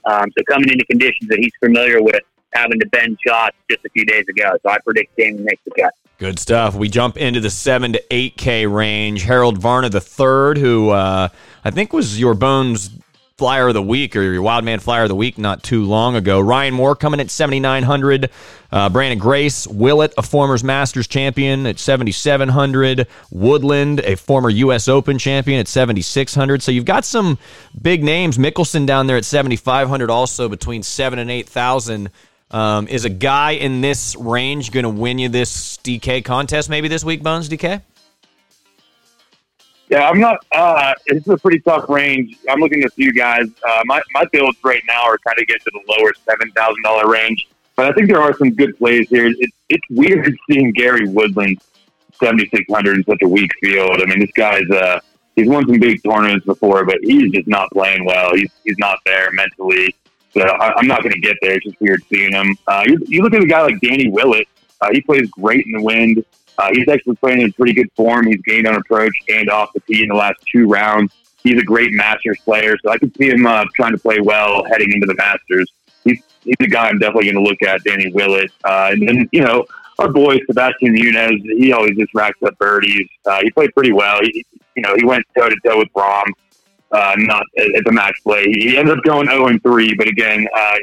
Um, 0.04 0.30
so 0.36 0.44
coming 0.48 0.70
into 0.70 0.84
conditions 0.86 1.28
that 1.28 1.38
he's 1.38 1.52
familiar 1.60 2.02
with, 2.02 2.22
having 2.54 2.80
to 2.80 2.86
bend 2.86 3.18
shots 3.24 3.56
just 3.70 3.84
a 3.84 3.88
few 3.90 4.04
days 4.06 4.24
ago. 4.28 4.56
So 4.62 4.70
I 4.70 4.78
predict 4.78 5.14
Damon 5.16 5.44
makes 5.44 5.62
the 5.64 5.72
cut. 5.72 5.92
Good 6.18 6.38
stuff. 6.38 6.74
We 6.74 6.88
jump 6.88 7.18
into 7.18 7.40
the 7.40 7.50
seven 7.50 7.92
to 7.92 8.02
eight 8.10 8.38
K 8.38 8.66
range. 8.66 9.22
Harold 9.22 9.58
Varner 9.58 9.90
the 9.90 10.00
third, 10.00 10.56
who 10.56 10.88
uh, 10.88 11.28
I 11.62 11.70
think 11.70 11.92
was 11.92 12.18
your 12.18 12.32
Bones 12.32 12.88
Flyer 13.36 13.68
of 13.68 13.74
the 13.74 13.82
Week 13.82 14.16
or 14.16 14.22
your 14.22 14.40
Wild 14.40 14.64
Man 14.64 14.78
Flyer 14.78 15.02
of 15.02 15.10
the 15.10 15.14
Week 15.14 15.36
not 15.36 15.62
too 15.62 15.84
long 15.84 16.16
ago. 16.16 16.40
Ryan 16.40 16.72
Moore 16.72 16.96
coming 16.96 17.20
at 17.20 17.28
7,900. 17.28 18.30
Uh, 18.72 18.88
Branden 18.88 19.18
Grace, 19.18 19.66
Willett, 19.66 20.14
a 20.16 20.22
former 20.22 20.56
Masters 20.64 21.06
champion 21.06 21.66
at 21.66 21.78
7,700. 21.78 23.06
Woodland, 23.30 24.00
a 24.00 24.16
former 24.16 24.48
U.S. 24.48 24.88
Open 24.88 25.18
champion 25.18 25.60
at 25.60 25.68
7,600. 25.68 26.62
So 26.62 26.72
you've 26.72 26.86
got 26.86 27.04
some 27.04 27.36
big 27.82 28.02
names. 28.02 28.38
Mickelson 28.38 28.86
down 28.86 29.06
there 29.06 29.18
at 29.18 29.26
7,500 29.26 30.10
also 30.10 30.48
between 30.48 30.82
7 30.82 31.18
and 31.18 31.30
8,000. 31.30 32.10
Um, 32.50 32.86
is 32.88 33.04
a 33.04 33.10
guy 33.10 33.52
in 33.52 33.80
this 33.80 34.14
range 34.16 34.70
going 34.70 34.84
to 34.84 34.90
win 34.90 35.18
you 35.18 35.28
this 35.28 35.78
DK 35.78 36.24
contest 36.24 36.70
maybe 36.70 36.88
this 36.88 37.04
week, 37.04 37.22
Bones 37.22 37.48
DK? 37.48 37.82
Yeah, 39.88 40.08
I'm 40.08 40.18
not. 40.18 40.44
Uh, 40.52 40.94
it's 41.06 41.28
a 41.28 41.36
pretty 41.36 41.60
tough 41.60 41.88
range. 41.88 42.36
I'm 42.48 42.58
looking 42.58 42.82
at 42.82 42.86
a 42.86 42.94
few 42.94 43.12
guys. 43.12 43.46
Uh, 43.66 43.82
my 43.84 44.02
my 44.14 44.24
builds 44.32 44.58
right 44.64 44.82
now 44.88 45.02
are 45.02 45.18
kind 45.18 45.38
of 45.38 45.46
get 45.46 45.60
to 45.62 45.70
the 45.72 45.80
lower 45.88 46.12
seven 46.24 46.50
thousand 46.52 46.82
dollar 46.82 47.08
range, 47.08 47.48
but 47.76 47.86
I 47.86 47.92
think 47.92 48.08
there 48.08 48.20
are 48.20 48.36
some 48.36 48.50
good 48.50 48.76
plays 48.78 49.08
here. 49.08 49.26
It, 49.26 49.50
it's 49.68 49.86
weird 49.90 50.36
seeing 50.50 50.72
Gary 50.72 51.08
Woodland 51.08 51.60
seventy 52.20 52.48
six 52.48 52.64
hundred 52.68 52.96
in 52.96 53.04
such 53.04 53.22
a 53.22 53.28
weak 53.28 53.52
field. 53.62 54.00
I 54.02 54.06
mean, 54.06 54.18
this 54.18 54.32
guy's 54.32 54.68
uh, 54.70 54.98
he's 55.36 55.48
won 55.48 55.64
some 55.68 55.78
big 55.78 56.02
tournaments 56.02 56.46
before, 56.46 56.84
but 56.84 56.98
he's 57.02 57.30
just 57.30 57.46
not 57.46 57.70
playing 57.70 58.04
well. 58.04 58.34
He's 58.34 58.50
he's 58.64 58.78
not 58.78 58.98
there 59.04 59.30
mentally. 59.32 59.94
So 60.36 60.42
I, 60.42 60.78
am 60.78 60.86
not 60.86 61.02
going 61.02 61.14
to 61.14 61.20
get 61.20 61.36
there. 61.40 61.54
It's 61.54 61.64
just 61.64 61.80
weird 61.80 62.02
seeing 62.10 62.32
him. 62.32 62.56
Uh, 62.66 62.84
you, 62.86 62.98
you 63.06 63.22
look 63.22 63.32
at 63.32 63.42
a 63.42 63.46
guy 63.46 63.62
like 63.62 63.80
Danny 63.80 64.10
Willett. 64.10 64.46
Uh, 64.82 64.88
he 64.92 65.00
plays 65.00 65.30
great 65.30 65.64
in 65.64 65.72
the 65.72 65.82
wind. 65.82 66.22
Uh, 66.58 66.70
he's 66.72 66.88
actually 66.88 67.16
playing 67.16 67.40
in 67.40 67.52
pretty 67.52 67.72
good 67.72 67.90
form. 67.92 68.26
He's 68.26 68.40
gained 68.42 68.66
on 68.66 68.74
approach 68.74 69.14
and 69.28 69.48
off 69.48 69.72
the 69.72 69.80
tee 69.80 70.02
in 70.02 70.08
the 70.08 70.14
last 70.14 70.38
two 70.50 70.68
rounds. 70.68 71.14
He's 71.42 71.58
a 71.58 71.64
great 71.64 71.92
Masters 71.92 72.38
player, 72.44 72.76
so 72.82 72.90
I 72.90 72.98
could 72.98 73.16
see 73.16 73.30
him 73.30 73.46
uh, 73.46 73.64
trying 73.74 73.92
to 73.92 73.98
play 73.98 74.18
well 74.20 74.64
heading 74.64 74.92
into 74.92 75.06
the 75.06 75.14
Masters. 75.14 75.72
He's, 76.04 76.20
he's 76.44 76.56
a 76.60 76.66
guy 76.66 76.88
I'm 76.88 76.98
definitely 76.98 77.30
going 77.32 77.44
to 77.44 77.50
look 77.50 77.62
at, 77.62 77.82
Danny 77.84 78.12
Willett. 78.12 78.50
Uh, 78.64 78.90
and 78.92 79.08
then, 79.08 79.28
you 79.32 79.42
know, 79.42 79.64
our 79.98 80.12
boy 80.12 80.38
Sebastian 80.46 80.92
Munoz, 80.92 81.40
he 81.42 81.72
always 81.72 81.96
just 81.96 82.12
racks 82.14 82.42
up 82.42 82.58
birdies. 82.58 83.08
Uh, 83.24 83.40
he 83.42 83.50
played 83.50 83.72
pretty 83.74 83.92
well. 83.92 84.20
He, 84.22 84.44
you 84.74 84.82
know, 84.82 84.94
he 84.96 85.04
went 85.06 85.24
toe 85.36 85.48
to 85.48 85.56
toe 85.64 85.78
with 85.78 85.92
Rahm, 85.94 86.26
uh, 86.92 87.14
not 87.18 87.42
at, 87.58 87.84
the 87.84 87.92
match 87.92 88.16
play. 88.22 88.44
He 88.44 88.76
ended 88.76 88.98
up 88.98 89.04
going 89.04 89.28
0 89.28 89.46
and 89.48 89.62
3, 89.62 89.94
but 89.94 90.08
again, 90.08 90.46
uh, 90.54 90.74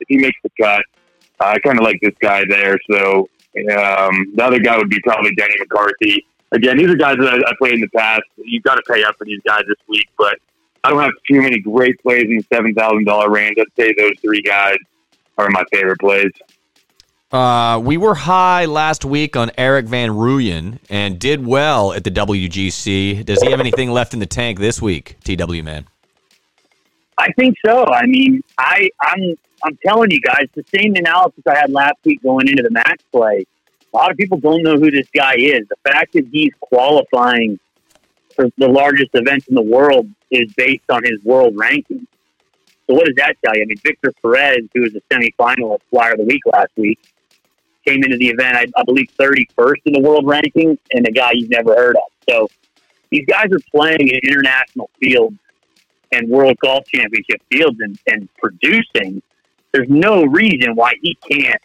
if 0.00 0.08
he 0.08 0.18
makes 0.18 0.38
the 0.42 0.50
cut, 0.60 0.82
I 1.40 1.58
kind 1.60 1.78
of 1.78 1.84
like 1.84 2.00
this 2.00 2.14
guy 2.20 2.44
there. 2.48 2.78
So 2.90 3.28
um, 3.56 4.32
the 4.34 4.44
other 4.44 4.58
guy 4.60 4.76
would 4.76 4.90
be 4.90 5.00
probably 5.00 5.34
Danny 5.34 5.54
McCarthy. 5.58 6.26
Again, 6.52 6.78
these 6.78 6.88
are 6.88 6.96
guys 6.96 7.16
that 7.18 7.28
I, 7.28 7.36
I 7.36 7.52
played 7.58 7.74
in 7.74 7.80
the 7.80 7.88
past. 7.88 8.22
You've 8.36 8.62
got 8.62 8.76
to 8.76 8.82
pay 8.88 9.04
up 9.04 9.16
for 9.16 9.24
these 9.24 9.40
guys 9.44 9.62
this 9.68 9.76
week, 9.88 10.08
but 10.16 10.38
I 10.84 10.90
don't 10.90 11.02
have 11.02 11.12
too 11.26 11.42
many 11.42 11.60
great 11.60 12.00
plays 12.00 12.24
in 12.24 12.38
the 12.38 12.46
seven 12.52 12.74
thousand 12.74 13.04
dollar 13.04 13.30
range. 13.30 13.56
I'd 13.60 13.66
say 13.76 13.92
those 13.94 14.12
three 14.20 14.40
guys 14.42 14.78
are 15.36 15.50
my 15.50 15.64
favorite 15.70 15.98
plays. 15.98 16.32
Uh, 17.30 17.78
we 17.84 17.98
were 17.98 18.14
high 18.14 18.64
last 18.64 19.04
week 19.04 19.36
on 19.36 19.50
Erik 19.58 19.84
van 19.84 20.10
Rooyen 20.10 20.78
and 20.88 21.18
did 21.18 21.46
well 21.46 21.92
at 21.92 22.02
the 22.02 22.10
WGC. 22.10 23.22
Does 23.24 23.42
he 23.42 23.50
have 23.50 23.60
anything 23.60 23.90
left 23.90 24.14
in 24.14 24.20
the 24.20 24.26
tank 24.26 24.58
this 24.58 24.80
week, 24.80 25.16
TW 25.24 25.62
man? 25.62 25.86
I 27.18 27.30
think 27.32 27.56
so. 27.66 27.84
I 27.84 28.06
mean, 28.06 28.42
I 28.56 28.88
I'm 29.02 29.36
I'm 29.62 29.78
telling 29.84 30.10
you 30.10 30.20
guys, 30.20 30.46
the 30.54 30.64
same 30.74 30.94
analysis 30.94 31.42
I 31.46 31.58
had 31.58 31.70
last 31.70 31.96
week 32.04 32.22
going 32.22 32.48
into 32.48 32.62
the 32.62 32.70
match 32.70 33.02
play. 33.12 33.44
A 33.92 33.96
lot 33.96 34.10
of 34.10 34.16
people 34.16 34.38
don't 34.38 34.62
know 34.62 34.76
who 34.76 34.90
this 34.90 35.08
guy 35.14 35.34
is. 35.34 35.68
The 35.68 35.90
fact 35.90 36.14
that 36.14 36.26
he's 36.32 36.52
qualifying 36.60 37.58
for 38.34 38.46
the 38.56 38.68
largest 38.68 39.10
event 39.12 39.44
in 39.48 39.54
the 39.54 39.62
world 39.62 40.08
is 40.30 40.50
based 40.54 40.88
on 40.88 41.02
his 41.02 41.22
world 41.24 41.54
ranking. 41.56 42.06
So 42.86 42.94
what 42.94 43.04
does 43.04 43.16
that 43.16 43.34
tell 43.44 43.54
you? 43.54 43.62
I 43.62 43.66
mean, 43.66 43.78
Victor 43.82 44.12
Perez, 44.22 44.60
who 44.72 44.82
was 44.82 44.94
a 44.94 45.00
semifinalist 45.12 45.80
Flyer 45.90 46.12
of 46.12 46.18
the 46.18 46.24
Week 46.24 46.40
last 46.46 46.70
week, 46.76 46.98
came 47.88 48.04
into 48.04 48.16
the 48.16 48.28
event, 48.28 48.56
I, 48.56 48.66
I 48.76 48.82
believe, 48.84 49.08
31st 49.18 49.82
in 49.86 49.92
the 49.94 50.00
world 50.00 50.26
ranking, 50.26 50.78
and 50.92 51.06
a 51.06 51.10
guy 51.10 51.32
you've 51.34 51.50
never 51.50 51.74
heard 51.74 51.96
of. 51.96 52.02
So 52.28 52.48
these 53.10 53.24
guys 53.26 53.46
are 53.52 53.60
playing 53.70 54.08
in 54.08 54.20
international 54.22 54.90
fields 55.00 55.36
and 56.12 56.28
World 56.28 56.58
Golf 56.58 56.86
Championship 56.86 57.40
fields 57.50 57.78
and, 57.80 57.98
and 58.06 58.28
producing 58.36 59.22
there's 59.72 59.88
no 59.88 60.24
reason 60.24 60.74
why 60.74 60.94
he 61.02 61.16
can't 61.30 61.60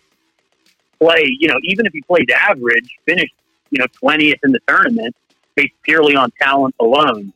play. 1.00 1.24
You 1.40 1.48
know, 1.48 1.58
even 1.64 1.86
if 1.86 1.94
he 1.94 2.02
plays 2.02 2.26
average, 2.36 2.98
finish 3.06 3.30
you 3.70 3.80
know 3.80 3.88
twentieth 3.94 4.40
in 4.44 4.52
the 4.52 4.60
tournament 4.68 5.16
based 5.56 5.74
purely 5.84 6.16
on 6.16 6.32
talent 6.42 6.76
alone. 6.80 7.32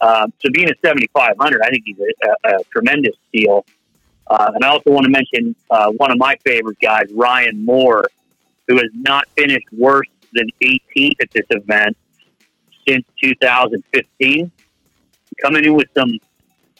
Um, 0.00 0.32
so 0.38 0.50
being 0.52 0.68
a 0.68 0.74
7,500, 0.82 1.60
I 1.60 1.68
think 1.68 1.82
he's 1.84 1.98
a, 1.98 2.48
a, 2.48 2.56
a 2.56 2.64
tremendous 2.72 3.14
steal. 3.28 3.66
Uh, 4.26 4.50
and 4.54 4.64
I 4.64 4.68
also 4.68 4.90
want 4.90 5.04
to 5.04 5.10
mention 5.10 5.54
uh, 5.70 5.90
one 5.90 6.10
of 6.10 6.16
my 6.16 6.36
favorite 6.44 6.78
guys, 6.80 7.04
Ryan 7.12 7.64
Moore, 7.64 8.06
who 8.70 8.76
has 8.76 8.90
not 8.94 9.24
finished 9.36 9.66
worse 9.72 10.06
than 10.32 10.46
18th 10.62 11.20
at 11.20 11.30
this 11.32 11.46
event 11.50 11.96
since 12.86 13.04
2015. 13.20 14.52
Coming 15.42 15.64
in 15.64 15.74
with 15.74 15.88
some 15.96 16.12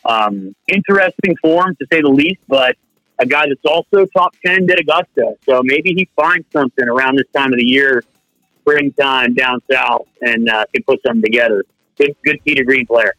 um, 0.04 0.54
interesting 0.68 1.34
form, 1.42 1.74
to 1.80 1.86
say 1.92 2.00
the 2.00 2.08
least, 2.08 2.40
but 2.46 2.76
a 3.18 3.26
guy 3.26 3.46
that's 3.48 3.64
also 3.64 4.06
top 4.06 4.36
10 4.46 4.70
at 4.70 4.78
Augusta. 4.78 5.34
So 5.44 5.62
maybe 5.64 5.92
he 5.96 6.08
finds 6.14 6.46
something 6.52 6.88
around 6.88 7.16
this 7.16 7.26
time 7.34 7.52
of 7.52 7.58
the 7.58 7.66
year, 7.66 8.04
springtime 8.60 9.34
down 9.34 9.60
south, 9.70 10.06
and 10.22 10.48
uh, 10.48 10.64
can 10.72 10.84
put 10.84 11.00
something 11.04 11.22
together. 11.22 11.64
Good, 11.98 12.14
good 12.24 12.38
to 12.46 12.64
green 12.64 12.86
player. 12.86 13.14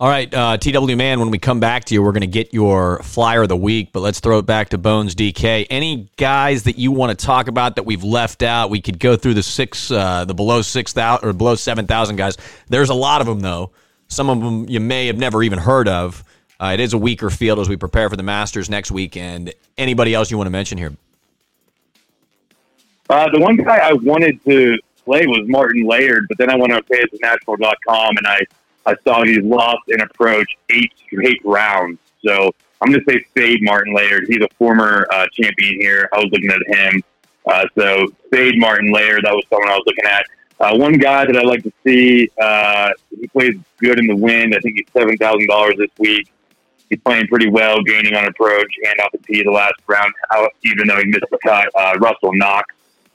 All 0.00 0.08
right, 0.08 0.32
uh, 0.32 0.56
TW 0.56 0.96
Man, 0.96 1.18
when 1.18 1.30
we 1.30 1.40
come 1.40 1.58
back 1.58 1.84
to 1.86 1.94
you, 1.94 2.04
we're 2.04 2.12
going 2.12 2.20
to 2.20 2.28
get 2.28 2.54
your 2.54 3.00
flyer 3.02 3.42
of 3.42 3.48
the 3.48 3.56
week, 3.56 3.90
but 3.92 3.98
let's 3.98 4.20
throw 4.20 4.38
it 4.38 4.46
back 4.46 4.68
to 4.68 4.78
Bones 4.78 5.16
DK. 5.16 5.66
Any 5.70 6.08
guys 6.16 6.62
that 6.64 6.78
you 6.78 6.92
want 6.92 7.18
to 7.18 7.26
talk 7.26 7.48
about 7.48 7.74
that 7.74 7.82
we've 7.82 8.04
left 8.04 8.44
out? 8.44 8.70
We 8.70 8.80
could 8.80 9.00
go 9.00 9.16
through 9.16 9.34
the 9.34 9.42
six, 9.42 9.90
uh, 9.90 10.24
the 10.24 10.34
below 10.34 10.62
6,000 10.62 11.28
or 11.28 11.32
below 11.32 11.56
7,000 11.56 12.14
guys. 12.14 12.36
There's 12.68 12.90
a 12.90 12.94
lot 12.94 13.20
of 13.20 13.26
them, 13.26 13.40
though. 13.40 13.72
Some 14.06 14.30
of 14.30 14.40
them 14.40 14.68
you 14.68 14.78
may 14.78 15.08
have 15.08 15.16
never 15.16 15.42
even 15.42 15.58
heard 15.58 15.88
of. 15.88 16.22
Uh, 16.60 16.70
it 16.74 16.80
is 16.80 16.92
a 16.92 16.98
weaker 16.98 17.28
field 17.28 17.58
as 17.58 17.68
we 17.68 17.76
prepare 17.76 18.08
for 18.08 18.16
the 18.16 18.22
Masters 18.22 18.70
next 18.70 18.92
weekend. 18.92 19.52
Anybody 19.76 20.14
else 20.14 20.30
you 20.30 20.36
want 20.36 20.46
to 20.46 20.52
mention 20.52 20.78
here? 20.78 20.92
Uh, 23.10 23.28
the 23.32 23.40
one 23.40 23.56
guy 23.56 23.78
I 23.78 23.94
wanted 23.94 24.44
to 24.44 24.78
play 25.04 25.26
was 25.26 25.42
Martin 25.48 25.84
Laird, 25.86 26.26
but 26.28 26.38
then 26.38 26.50
I 26.50 26.54
went 26.54 26.72
on 26.72 26.82
PaysNational.com 26.82 28.16
and 28.16 28.26
I, 28.28 28.40
I 28.88 28.96
saw 29.04 29.22
he 29.22 29.38
lost 29.40 29.82
an 29.88 30.00
approach 30.00 30.50
eight 30.70 30.92
straight 31.06 31.40
rounds. 31.44 31.98
So 32.24 32.50
I'm 32.80 32.90
going 32.90 33.04
to 33.04 33.12
say 33.12 33.24
fade 33.36 33.60
Martin 33.62 33.94
Laird. 33.94 34.24
He's 34.28 34.42
a 34.42 34.48
former 34.56 35.06
uh, 35.12 35.26
champion 35.32 35.74
here. 35.78 36.08
I 36.12 36.18
was 36.18 36.30
looking 36.32 36.50
at 36.50 36.76
him. 36.76 37.02
Uh, 37.46 37.64
so 37.76 38.06
fade 38.32 38.58
Martin 38.58 38.90
Laird. 38.92 39.24
That 39.24 39.34
was 39.34 39.44
someone 39.50 39.68
I 39.68 39.74
was 39.74 39.84
looking 39.86 40.06
at. 40.06 40.24
Uh, 40.60 40.76
one 40.76 40.94
guy 40.94 41.24
that 41.24 41.36
I 41.36 41.42
like 41.42 41.62
to 41.62 41.72
see, 41.86 42.28
uh, 42.40 42.90
he 43.10 43.26
plays 43.28 43.54
good 43.76 43.98
in 43.98 44.06
the 44.06 44.16
wind. 44.16 44.54
I 44.54 44.58
think 44.60 44.76
he's 44.76 44.92
seven 44.92 45.16
thousand 45.16 45.46
dollars 45.46 45.74
this 45.78 45.90
week. 45.98 46.28
He's 46.90 47.00
playing 47.00 47.26
pretty 47.28 47.48
well, 47.48 47.82
gaining 47.82 48.14
on 48.14 48.24
approach 48.26 48.72
and 48.84 49.00
off 49.00 49.12
the 49.12 49.18
tee 49.18 49.42
the 49.42 49.50
last 49.50 49.74
round, 49.86 50.12
even 50.64 50.88
though 50.88 50.96
he 50.96 51.04
missed 51.04 51.30
the 51.30 51.38
cut. 51.44 51.68
Uh, 51.76 51.94
Russell 52.00 52.32
Knox. 52.32 52.74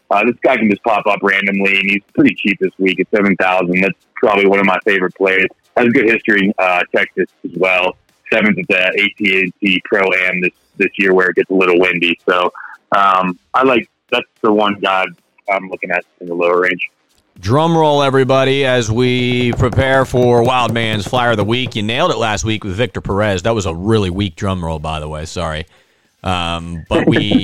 Uh, 0.10 0.24
this 0.26 0.36
guy 0.44 0.56
can 0.58 0.70
just 0.70 0.84
pop 0.84 1.06
up 1.08 1.20
randomly, 1.24 1.80
and 1.80 1.90
he's 1.90 2.04
pretty 2.14 2.36
cheap 2.36 2.60
this 2.60 2.72
week 2.78 3.00
at 3.00 3.08
seven 3.10 3.36
thousand. 3.36 3.82
That's 3.82 3.98
probably 4.16 4.48
one 4.48 4.60
of 4.60 4.66
my 4.66 4.80
favorite 4.86 5.16
players. 5.16 5.48
Has 5.78 5.88
a 5.88 5.90
good 5.90 6.06
history, 6.06 6.54
uh, 6.58 6.84
Texas 6.96 7.28
as 7.44 7.52
well. 7.58 7.98
Seventh 8.32 8.60
at 8.60 8.66
the 8.68 9.44
AT&T 9.46 9.82
Pro 9.86 10.12
Am 10.14 10.42
this 10.42 10.54
this 10.78 10.90
year, 10.98 11.14
where 11.14 11.30
it 11.30 11.36
gets 11.36 11.50
a 11.52 11.54
little 11.54 11.80
windy. 11.80 12.20
So 12.28 12.52
um, 12.96 13.38
I 13.54 13.64
like 13.64 13.90
that's 14.12 14.26
the 14.42 14.52
one 14.52 14.80
guy 14.80 15.06
I'm 15.50 15.70
looking 15.70 15.92
at 15.92 16.06
in 16.20 16.28
the 16.28 16.34
lower 16.34 16.62
range. 16.62 16.90
Drum 17.40 17.76
roll, 17.76 18.04
everybody, 18.04 18.64
as 18.64 18.92
we 18.92 19.54
prepare 19.54 20.06
for 20.06 20.44
Wildman's 20.44 21.08
Flyer 21.08 21.32
of 21.32 21.38
the 21.38 21.44
Week. 21.44 21.76
You 21.76 21.82
nailed 21.82 22.12
it 22.12 22.18
last 22.18 22.46
week 22.46 22.64
with 22.64 22.76
Victor 22.76 23.02
Perez. 23.02 23.42
That 23.42 23.56
was 23.56 23.66
a 23.66 23.74
really 23.74 24.12
weak 24.12 24.36
drum 24.36 24.64
roll, 24.64 24.78
by 24.78 25.00
the 25.00 25.10
way. 25.10 25.26
Sorry. 25.26 25.66
Um, 26.24 26.86
but 26.88 27.08
we 27.08 27.44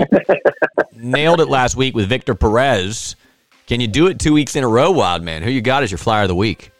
nailed 0.95 1.41
it 1.41 1.49
last 1.49 1.75
week 1.75 1.95
with 1.95 2.07
Victor 2.07 2.35
Perez. 2.35 3.15
Can 3.65 3.81
you 3.81 3.87
do 3.87 4.07
it 4.07 4.19
two 4.19 4.33
weeks 4.33 4.55
in 4.55 4.63
a 4.63 4.67
row, 4.67 4.91
Wildman? 4.91 5.41
Who 5.41 5.49
you 5.49 5.61
got 5.61 5.83
as 5.83 5.91
your 5.91 5.97
Flyer 5.97 6.23
of 6.23 6.27
the 6.27 6.35
Week? 6.35 6.71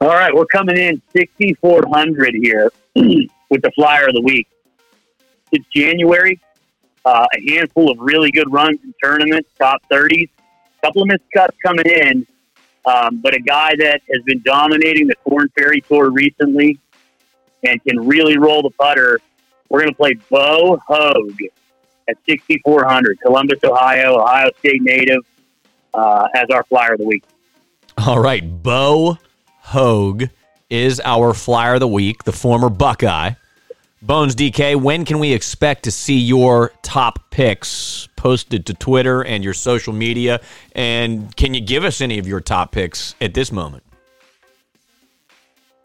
All 0.00 0.08
right, 0.08 0.34
we're 0.34 0.46
coming 0.46 0.76
in 0.76 1.02
6,400 1.12 2.34
here 2.34 2.70
with 2.94 3.62
the 3.62 3.70
Flyer 3.74 4.06
of 4.06 4.14
the 4.14 4.22
Week. 4.22 4.46
It's 5.50 5.66
January. 5.74 6.40
Uh, 7.04 7.26
a 7.34 7.50
handful 7.52 7.90
of 7.90 7.98
really 7.98 8.30
good 8.30 8.52
runs 8.52 8.78
in 8.84 8.94
tournaments, 9.02 9.50
top 9.58 9.82
30s 9.90 10.28
couple 10.82 11.02
of 11.02 11.08
missed 11.08 11.24
cuts 11.34 11.56
coming 11.64 11.86
in, 11.86 12.26
um, 12.86 13.20
but 13.20 13.34
a 13.34 13.40
guy 13.40 13.74
that 13.78 14.00
has 14.12 14.22
been 14.24 14.42
dominating 14.42 15.06
the 15.06 15.14
Corn 15.28 15.48
Ferry 15.56 15.80
Tour 15.80 16.10
recently 16.10 16.78
and 17.64 17.82
can 17.84 18.06
really 18.06 18.38
roll 18.38 18.62
the 18.62 18.70
putter. 18.70 19.20
We're 19.68 19.80
going 19.80 19.90
to 19.90 19.96
play 19.96 20.14
Bo 20.30 20.80
Hoag 20.86 21.36
at 22.08 22.16
6,400, 22.28 23.20
Columbus, 23.20 23.58
Ohio, 23.64 24.20
Ohio 24.20 24.50
State 24.60 24.82
native, 24.82 25.24
uh, 25.92 26.28
as 26.34 26.46
our 26.50 26.62
flyer 26.64 26.94
of 26.94 27.00
the 27.00 27.06
week. 27.06 27.24
All 27.98 28.20
right, 28.20 28.44
Bo 28.62 29.18
Hoag 29.68 30.30
is 30.70 30.98
our 31.04 31.34
flyer 31.34 31.74
of 31.74 31.80
the 31.80 31.88
week, 31.88 32.24
the 32.24 32.32
former 32.32 32.70
Buckeye. 32.70 33.32
Bones 34.00 34.34
DK, 34.34 34.80
when 34.80 35.04
can 35.04 35.18
we 35.18 35.34
expect 35.34 35.82
to 35.82 35.90
see 35.90 36.18
your 36.18 36.72
top 36.80 37.30
picks 37.30 38.08
posted 38.16 38.64
to 38.64 38.72
Twitter 38.72 39.22
and 39.22 39.44
your 39.44 39.52
social 39.52 39.92
media? 39.92 40.40
And 40.72 41.36
can 41.36 41.52
you 41.52 41.60
give 41.60 41.84
us 41.84 42.00
any 42.00 42.18
of 42.18 42.26
your 42.26 42.40
top 42.40 42.72
picks 42.72 43.14
at 43.20 43.34
this 43.34 43.52
moment? 43.52 43.82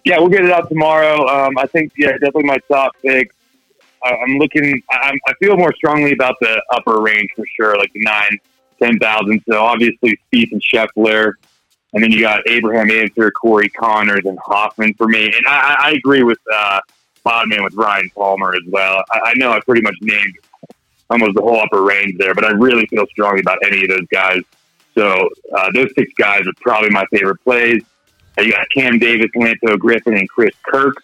Yeah, 0.06 0.18
we'll 0.20 0.30
get 0.30 0.46
it 0.46 0.52
out 0.52 0.70
tomorrow. 0.70 1.28
Um, 1.28 1.58
I 1.58 1.66
think, 1.68 1.92
yeah, 1.98 2.12
definitely 2.14 2.44
my 2.44 2.60
top 2.70 2.94
picks. 3.02 3.36
I'm 4.02 4.38
looking, 4.38 4.82
I'm, 4.92 5.20
I 5.28 5.34
feel 5.42 5.58
more 5.58 5.74
strongly 5.76 6.14
about 6.14 6.36
the 6.40 6.64
upper 6.72 7.02
range 7.02 7.32
for 7.36 7.46
sure, 7.60 7.78
like 7.78 7.92
the 7.92 8.02
nine, 8.04 8.40
10,000. 8.82 9.44
So 9.50 9.62
obviously, 9.62 10.18
Spieth 10.32 10.54
and 10.54 10.62
Scheffler. 10.62 11.34
And 11.94 12.04
then 12.04 12.12
you 12.12 12.22
got 12.22 12.42
Abraham 12.48 12.90
Ancer, 12.90 13.32
Corey 13.32 13.70
Conners, 13.70 14.26
and 14.26 14.38
Hoffman 14.40 14.94
for 14.96 15.08
me. 15.08 15.26
And 15.26 15.46
I, 15.48 15.76
I 15.80 15.92
agree 15.92 16.24
with 16.24 16.40
uh, 16.52 16.82
Bodman 17.24 17.64
with 17.64 17.76
Ryan 17.76 18.10
Palmer 18.16 18.56
as 18.56 18.64
well. 18.68 19.04
I, 19.12 19.20
I 19.26 19.34
know 19.36 19.52
I 19.52 19.60
pretty 19.62 19.82
much 19.82 19.96
named 20.02 20.38
almost 21.10 21.36
the 21.36 21.42
whole 21.42 21.60
upper 21.60 21.84
range 21.84 22.18
there, 22.18 22.34
but 22.34 22.44
I 22.44 22.52
really 22.52 22.86
feel 22.88 23.06
strongly 23.08 23.42
about 23.42 23.60
any 23.66 23.84
of 23.84 23.90
those 23.90 24.08
guys. 24.12 24.42
So 24.96 25.30
uh, 25.56 25.72
those 25.74 25.90
six 25.96 26.12
guys 26.18 26.42
are 26.48 26.54
probably 26.62 26.90
my 26.90 27.06
favorite 27.12 27.42
plays. 27.44 27.84
Uh, 28.38 28.42
you 28.42 28.52
got 28.52 28.68
Cam 28.70 29.00
Davis, 29.00 29.30
Lanto 29.36 29.78
Griffin, 29.78 30.18
and 30.18 30.28
Chris 30.30 30.56
Kirk. 30.64 30.96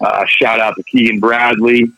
Uh, 0.00 0.24
shout 0.26 0.60
out 0.60 0.76
to 0.76 0.82
Keegan 0.84 1.20
Bradley. 1.20 1.92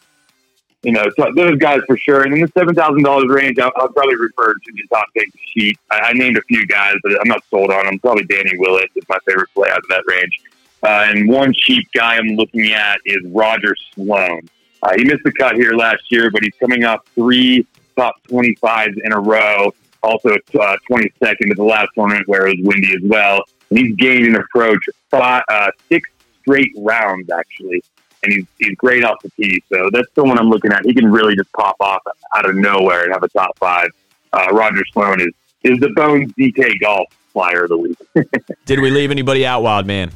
You 0.83 0.93
know, 0.93 1.05
so 1.17 1.31
those 1.37 1.59
guys 1.59 1.81
for 1.87 1.97
sure. 1.97 2.23
And 2.23 2.35
in 2.35 2.41
the 2.41 2.49
seven 2.49 2.75
thousand 2.75 3.05
dollars 3.05 3.29
range, 3.29 3.59
I'll, 3.59 3.71
I'll, 3.77 3.89
probably 3.89 4.17
refer 4.17 4.55
to 4.55 4.73
the 4.73 4.83
top 4.93 5.07
pick 5.15 5.29
sheet. 5.55 5.79
I, 5.91 6.01
I, 6.01 6.13
named 6.13 6.37
a 6.37 6.43
few 6.43 6.67
guys, 6.67 6.95
but 7.05 7.13
I'm 7.21 7.29
not 7.29 7.45
sold 7.51 7.71
on 7.71 7.87
them. 7.87 7.99
Probably 8.01 8.25
Danny 8.25 8.53
Willett 8.59 8.91
is 8.97 9.05
my 9.09 9.19
favorite 9.27 9.49
play 9.55 9.71
out 9.71 9.79
of 9.79 9.89
that 9.91 10.03
range. 10.07 10.41
Uh, 10.83 11.07
and 11.09 11.29
one 11.29 11.53
cheap 11.53 11.87
guy 11.95 12.17
I'm 12.17 12.31
looking 12.31 12.73
at 12.73 12.99
is 13.05 13.21
Roger 13.27 13.77
Sloan. 13.95 14.49
Uh, 14.83 14.95
he 14.97 15.05
missed 15.05 15.23
the 15.25 15.33
cut 15.33 15.55
here 15.55 15.75
last 15.75 16.03
year, 16.11 16.31
but 16.33 16.43
he's 16.43 16.55
coming 16.59 16.85
off 16.85 17.07
three 17.15 17.65
top 17.97 18.17
25s 18.29 18.99
in 19.05 19.13
a 19.13 19.21
row. 19.21 19.73
Also, 20.03 20.31
uh, 20.31 20.77
22nd 20.91 21.51
at 21.51 21.57
the 21.57 21.63
last 21.63 21.91
tournament 21.95 22.27
where 22.27 22.49
it 22.49 22.59
was 22.59 22.67
windy 22.67 22.93
as 22.93 23.03
well. 23.05 23.45
And 23.71 23.79
he's 23.79 23.95
gained 23.95 24.27
an 24.27 24.35
approach 24.35 24.85
five, 25.09 25.45
uh, 25.49 25.71
six 25.89 26.11
straight 26.41 26.73
rounds, 26.77 27.31
actually. 27.31 27.85
And 28.23 28.33
he's, 28.33 28.47
he's 28.59 28.77
great 28.77 29.05
off 29.05 29.21
the 29.23 29.31
tee. 29.31 29.63
So 29.73 29.91
that's 29.93 30.09
the 30.15 30.23
one 30.23 30.39
I'm 30.39 30.49
looking 30.49 30.73
at. 30.73 30.85
He 30.85 30.95
can 30.95 31.11
really 31.11 31.35
just 31.35 31.53
pop 31.53 31.77
off 31.81 32.03
out 32.37 32.49
of 32.49 32.55
nowhere 32.55 33.05
and 33.05 33.13
have 33.13 33.23
a 33.23 33.29
top 33.29 33.59
five. 33.59 33.89
Uh, 34.33 34.49
Roger 34.53 34.85
Sloan 34.93 35.21
is, 35.21 35.33
is 35.65 35.81
the 35.81 35.91
Bones 35.91 36.33
DK 36.33 36.81
Golf 36.81 37.09
flyer 37.33 37.65
of 37.65 37.71
the 37.71 37.79
week. 37.79 37.99
Did 38.67 38.81
we 38.81 38.91
leave 38.91 39.11
anybody 39.11 39.45
out, 39.45 39.63
Wild 39.63 39.87
Man? 39.87 40.13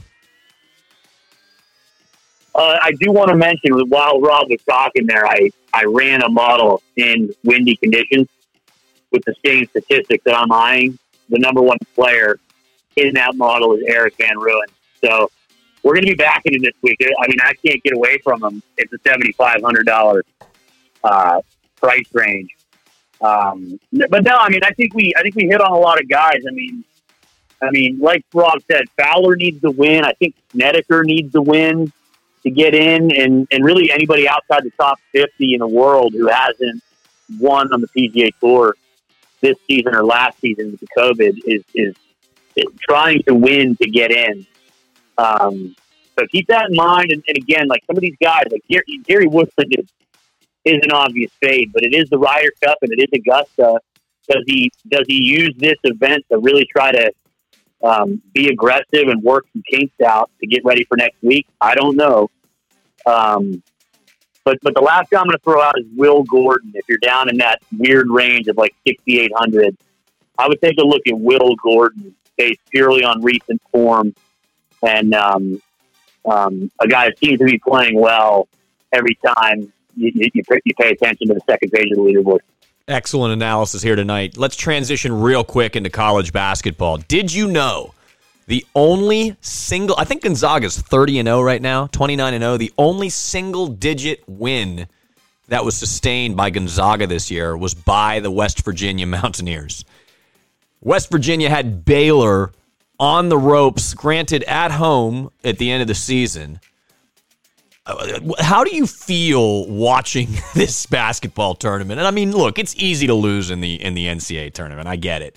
Uh, 2.55 2.79
I 2.81 2.92
do 2.92 3.12
want 3.12 3.29
to 3.29 3.37
mention 3.37 3.73
while 3.90 4.21
Rob 4.21 4.49
was 4.49 4.62
talking 4.62 5.07
there, 5.07 5.27
I, 5.27 5.51
I 5.75 5.85
ran 5.85 6.23
a 6.23 6.29
model 6.29 6.83
in 6.97 7.31
windy 7.45 7.77
conditions 7.77 8.29
with 9.11 9.23
the 9.25 9.35
same 9.45 9.66
statistics 9.66 10.25
that 10.25 10.35
I'm 10.35 10.51
eyeing. 10.51 10.99
The 11.29 11.38
number 11.38 11.61
one 11.61 11.77
player 11.95 12.38
in 12.97 13.12
that 13.14 13.37
model 13.37 13.75
is 13.75 13.83
Erik 13.87 14.16
Van 14.16 14.37
Rooyen. 14.37 14.71
So 15.03 15.31
we're 15.87 15.94
going 15.94 16.03
to 16.07 16.11
be 16.11 16.16
backing 16.16 16.55
him 16.55 16.62
this 16.62 16.75
week. 16.83 16.99
I 17.01 17.29
mean, 17.29 17.38
I 17.40 17.53
can't 17.64 17.81
get 17.85 17.94
away 17.94 18.18
from 18.18 18.42
him. 18.42 18.61
It's 18.77 18.92
a 18.92 18.99
$7,500 18.99 20.22
uh, 21.05 21.40
price 21.77 22.09
range. 22.12 22.51
Um, 23.20 23.79
but 23.92 24.25
no, 24.25 24.37
I 24.37 24.49
mean, 24.49 24.62
I 24.64 24.70
think 24.72 24.94
we, 24.94 25.12
I 25.16 25.22
think 25.22 25.37
we 25.37 25.44
hit 25.44 25.61
on 25.61 25.70
a 25.70 25.79
lot 25.79 26.01
of 26.01 26.09
guys. 26.09 26.42
I 26.44 26.51
mean, 26.51 26.85
I 27.62 27.70
mean, 27.70 28.01
like 28.01 28.25
Rob 28.35 28.61
said, 28.68 28.87
Fowler 28.99 29.37
needs 29.37 29.61
to 29.61 29.70
win. 29.70 30.05
I 30.05 30.12
think 30.14 30.35
Snedeker 30.51 31.05
needs 31.05 31.33
to 31.35 31.40
win 31.40 31.92
to 32.42 32.51
get 32.51 32.75
in, 32.75 33.14
and, 33.14 33.46
and 33.53 33.64
really 33.64 33.92
anybody 33.92 34.29
outside 34.29 34.64
the 34.64 34.72
top 34.72 34.99
50 35.12 35.55
in 35.55 35.61
the 35.61 35.68
world 35.68 36.14
who 36.14 36.27
hasn't 36.27 36.83
won 37.38 37.72
on 37.72 37.81
the 37.81 37.88
PGA 37.88 38.31
Tour 38.40 38.75
this 39.40 39.57
season 39.68 39.94
or 39.94 40.05
last 40.05 40.40
season 40.40 40.72
with 40.72 40.81
the 40.81 40.88
COVID 40.99 41.38
is, 41.46 41.62
is 41.77 41.94
trying 42.81 43.22
to 43.29 43.37
win 43.37 43.77
to 43.77 43.88
get 43.88 44.11
in. 44.11 44.44
Um, 45.18 45.74
so 46.18 46.26
keep 46.26 46.46
that 46.48 46.70
in 46.70 46.76
mind. 46.76 47.12
And, 47.12 47.22
and, 47.29 47.37
again, 47.37 47.68
like 47.68 47.85
some 47.87 47.96
of 47.96 48.00
these 48.00 48.16
guys, 48.22 48.44
like 48.50 48.64
Gary, 48.68 48.85
Gary 49.05 49.26
Woodland 49.26 49.74
is, 49.79 49.87
is 50.64 50.79
an 50.83 50.92
obvious 50.92 51.31
fade, 51.40 51.72
but 51.72 51.83
it 51.83 51.94
is 51.94 52.09
the 52.09 52.18
Ryder 52.18 52.52
Cup 52.62 52.79
and 52.83 52.92
it 52.92 53.02
is 53.02 53.20
Augusta. 53.20 53.81
Does 54.29 54.42
he 54.46 54.72
does 54.88 55.05
he 55.07 55.22
use 55.22 55.55
this 55.57 55.76
event 55.85 56.24
to 56.33 56.38
really 56.38 56.66
try 56.66 56.90
to 56.90 57.12
um, 57.85 58.20
be 58.35 58.48
aggressive 58.48 59.09
and 59.09 59.22
work 59.22 59.46
some 59.52 59.62
kinks 59.70 59.94
out 60.00 60.31
to 60.40 60.46
get 60.46 60.64
ready 60.64 60.85
for 60.85 60.96
next 60.96 61.22
week? 61.22 61.46
I 61.61 61.74
don't 61.76 61.96
know. 61.96 62.29
Um, 63.07 63.62
but 64.44 64.59
but 64.62 64.74
the 64.74 64.81
last 64.81 65.11
guy 65.11 65.20
I'm 65.20 65.26
going 65.26 65.37
to 65.37 65.42
throw 65.44 65.62
out 65.62 65.79
is 65.79 65.87
Will 65.94 66.24
Gordon. 66.24 66.72
If 66.74 66.88
you're 66.88 66.98
down 66.98 67.29
in 67.29 67.37
that 67.38 67.61
weird 67.76 68.09
range 68.11 68.48
of 68.48 68.57
like 68.57 68.74
6,800, 68.87 69.76
I 70.38 70.48
would 70.48 70.61
take 70.61 70.79
a 70.79 70.85
look 70.85 71.02
at 71.07 71.18
Will 71.18 71.55
Gordon 71.57 72.14
based 72.37 72.61
purely 72.70 73.05
on 73.05 73.22
recent 73.22 73.62
form 73.70 74.14
and 74.87 75.14
um, 75.14 75.61
um, 76.25 76.70
a 76.81 76.88
guy 76.88 77.09
that 77.09 77.18
seems 77.18 77.38
to 77.38 77.44
be 77.44 77.59
playing 77.59 77.99
well 77.99 78.49
every 78.92 79.18
time 79.37 79.72
you, 79.96 80.12
you, 80.14 80.31
you 80.64 80.75
pay 80.75 80.90
attention 80.90 81.29
to 81.29 81.35
the 81.35 81.40
second 81.49 81.70
page 81.72 81.90
of 81.90 81.96
the 81.96 82.03
leaderboard. 82.03 82.40
Excellent 82.88 83.33
analysis 83.33 83.83
here 83.83 83.96
tonight. 83.96 84.37
Let's 84.37 84.55
transition 84.55 85.12
real 85.20 85.42
quick 85.42 85.75
into 85.75 85.90
college 85.90 86.33
basketball. 86.33 86.99
Did 86.99 87.33
you 87.33 87.49
know 87.49 87.94
the 88.46 88.64
only 88.77 89.37
single, 89.40 89.96
I 89.99 90.05
think 90.05 90.22
Gonzaga's 90.22 90.81
30 90.81 91.18
and 91.18 91.27
0 91.27 91.42
right 91.42 91.61
now, 91.61 91.88
29 91.88 92.35
and 92.35 92.42
0. 92.42 92.57
The 92.59 92.72
only 92.79 93.09
single 93.09 93.66
digit 93.66 94.22
win 94.29 94.87
that 95.49 95.64
was 95.64 95.77
sustained 95.77 96.37
by 96.37 96.51
Gonzaga 96.51 97.09
this 97.09 97.31
year 97.31 97.57
was 97.57 97.75
by 97.75 98.20
the 98.20 98.31
West 98.31 98.64
Virginia 98.64 99.07
Mountaineers. 99.07 99.85
West 100.81 101.11
Virginia 101.11 101.51
had 101.51 101.85
Baylor 101.85 102.53
on 102.99 103.29
the 103.29 103.39
ropes, 103.39 103.95
granted 103.95 104.43
at 104.45 104.71
home 104.73 105.31
at 105.45 105.59
the 105.59 105.71
end 105.71 105.83
of 105.83 105.89
the 105.89 105.95
season. 105.95 106.61
How 108.41 108.65
do 108.65 108.75
you 108.75 108.87
feel 108.87 109.69
watching 109.69 110.29
this 110.55 110.87
basketball 110.87 111.55
tournament? 111.55 112.01
And 112.01 112.07
I 112.07 112.11
mean, 112.11 112.33
look, 112.33 112.59
it's 112.59 112.75
easy 112.77 113.07
to 113.07 113.15
lose 113.15 113.51
in 113.51 113.61
the 113.61 113.75
in 113.75 113.95
the 113.95 114.07
NCAA 114.07 114.53
tournament. 114.53 114.89
I 114.89 114.97
get 114.97 115.23
it. 115.23 115.37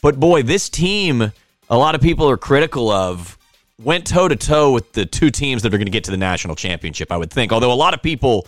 But 0.00 0.18
boy, 0.18 0.42
this 0.42 0.68
team 0.68 1.32
a 1.70 1.76
lot 1.76 1.94
of 1.94 2.00
people 2.00 2.28
are 2.30 2.36
critical 2.36 2.90
of 2.90 3.36
went 3.78 4.06
toe 4.06 4.28
to 4.28 4.36
toe 4.36 4.72
with 4.72 4.92
the 4.92 5.06
two 5.06 5.30
teams 5.30 5.62
that 5.62 5.72
are 5.72 5.78
going 5.78 5.86
to 5.86 5.92
get 5.92 6.04
to 6.04 6.10
the 6.10 6.16
national 6.16 6.56
championship, 6.56 7.12
I 7.12 7.16
would 7.16 7.30
think. 7.30 7.52
Although 7.52 7.72
a 7.72 7.74
lot 7.74 7.94
of 7.94 8.02
people 8.02 8.46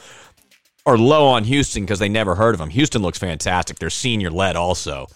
are 0.87 0.99
low 0.99 1.29
on 1.29 1.45
Houston 1.45 1.85
because 1.85 1.99
they 1.99 2.09
never 2.09 2.35
heard 2.35 2.55
of 2.55 2.59
them. 2.59 2.71
Houston 2.71 3.03
looks 3.03 3.19
fantastic. 3.19 3.79
They're 3.79 3.90
senior 3.90 4.31
led 4.31 4.57
also. 4.57 5.07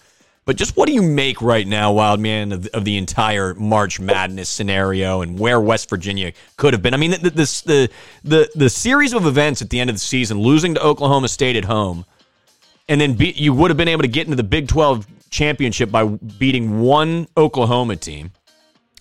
But 0.45 0.57
just 0.57 0.77
what 0.77 0.87
do 0.87 0.93
you 0.93 1.01
make 1.01 1.41
right 1.41 1.65
now, 1.65 1.91
Wild 1.91 2.19
Man, 2.19 2.51
of, 2.51 2.67
of 2.67 2.85
the 2.85 2.97
entire 2.97 3.55
March 3.55 3.99
Madness 3.99 4.47
scenario 4.47 5.21
and 5.21 5.39
where 5.39 5.59
West 5.59 5.89
Virginia 5.89 6.33
could 6.55 6.73
have 6.73 6.83
been? 6.83 6.93
I 6.93 6.97
mean, 6.97 7.11
the, 7.11 7.17
the 7.17 7.63
the 7.65 7.89
the 8.23 8.49
the 8.53 8.69
series 8.69 9.13
of 9.13 9.25
events 9.25 9.63
at 9.63 9.71
the 9.71 9.79
end 9.79 9.89
of 9.89 9.95
the 9.95 9.99
season, 10.01 10.39
losing 10.39 10.75
to 10.75 10.83
Oklahoma 10.83 11.29
State 11.29 11.55
at 11.55 11.65
home, 11.65 12.05
and 12.87 13.01
then 13.01 13.15
be, 13.15 13.31
you 13.31 13.53
would 13.53 13.71
have 13.71 13.77
been 13.77 13.87
able 13.87 14.03
to 14.03 14.07
get 14.07 14.27
into 14.27 14.35
the 14.35 14.43
Big 14.43 14.67
Twelve 14.67 15.07
championship 15.31 15.89
by 15.89 16.05
beating 16.05 16.79
one 16.79 17.27
Oklahoma 17.35 17.95
team. 17.95 18.31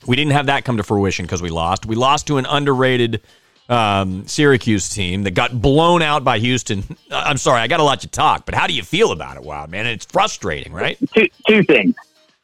We 0.06 0.16
didn't 0.16 0.32
have 0.32 0.46
that 0.46 0.64
come 0.64 0.78
to 0.78 0.82
fruition 0.82 1.26
because 1.26 1.42
we 1.42 1.50
lost. 1.50 1.84
We 1.84 1.94
lost 1.94 2.26
to 2.28 2.38
an 2.38 2.46
underrated 2.46 3.20
um, 3.68 4.26
Syracuse 4.26 4.88
team 4.88 5.22
that 5.22 5.32
got 5.32 5.60
blown 5.60 6.02
out 6.02 6.24
by 6.24 6.38
Houston. 6.38 6.84
I'm 7.10 7.36
sorry, 7.36 7.60
I 7.60 7.66
got 7.66 7.78
to 7.78 7.84
let 7.84 8.02
you 8.02 8.10
talk, 8.10 8.46
but 8.46 8.54
how 8.54 8.66
do 8.66 8.74
you 8.74 8.82
feel 8.82 9.12
about 9.12 9.36
it, 9.36 9.42
Wild 9.42 9.70
man? 9.70 9.86
It's 9.86 10.04
frustrating, 10.04 10.72
right? 10.72 10.98
Two, 11.14 11.28
two 11.48 11.62
things. 11.62 11.94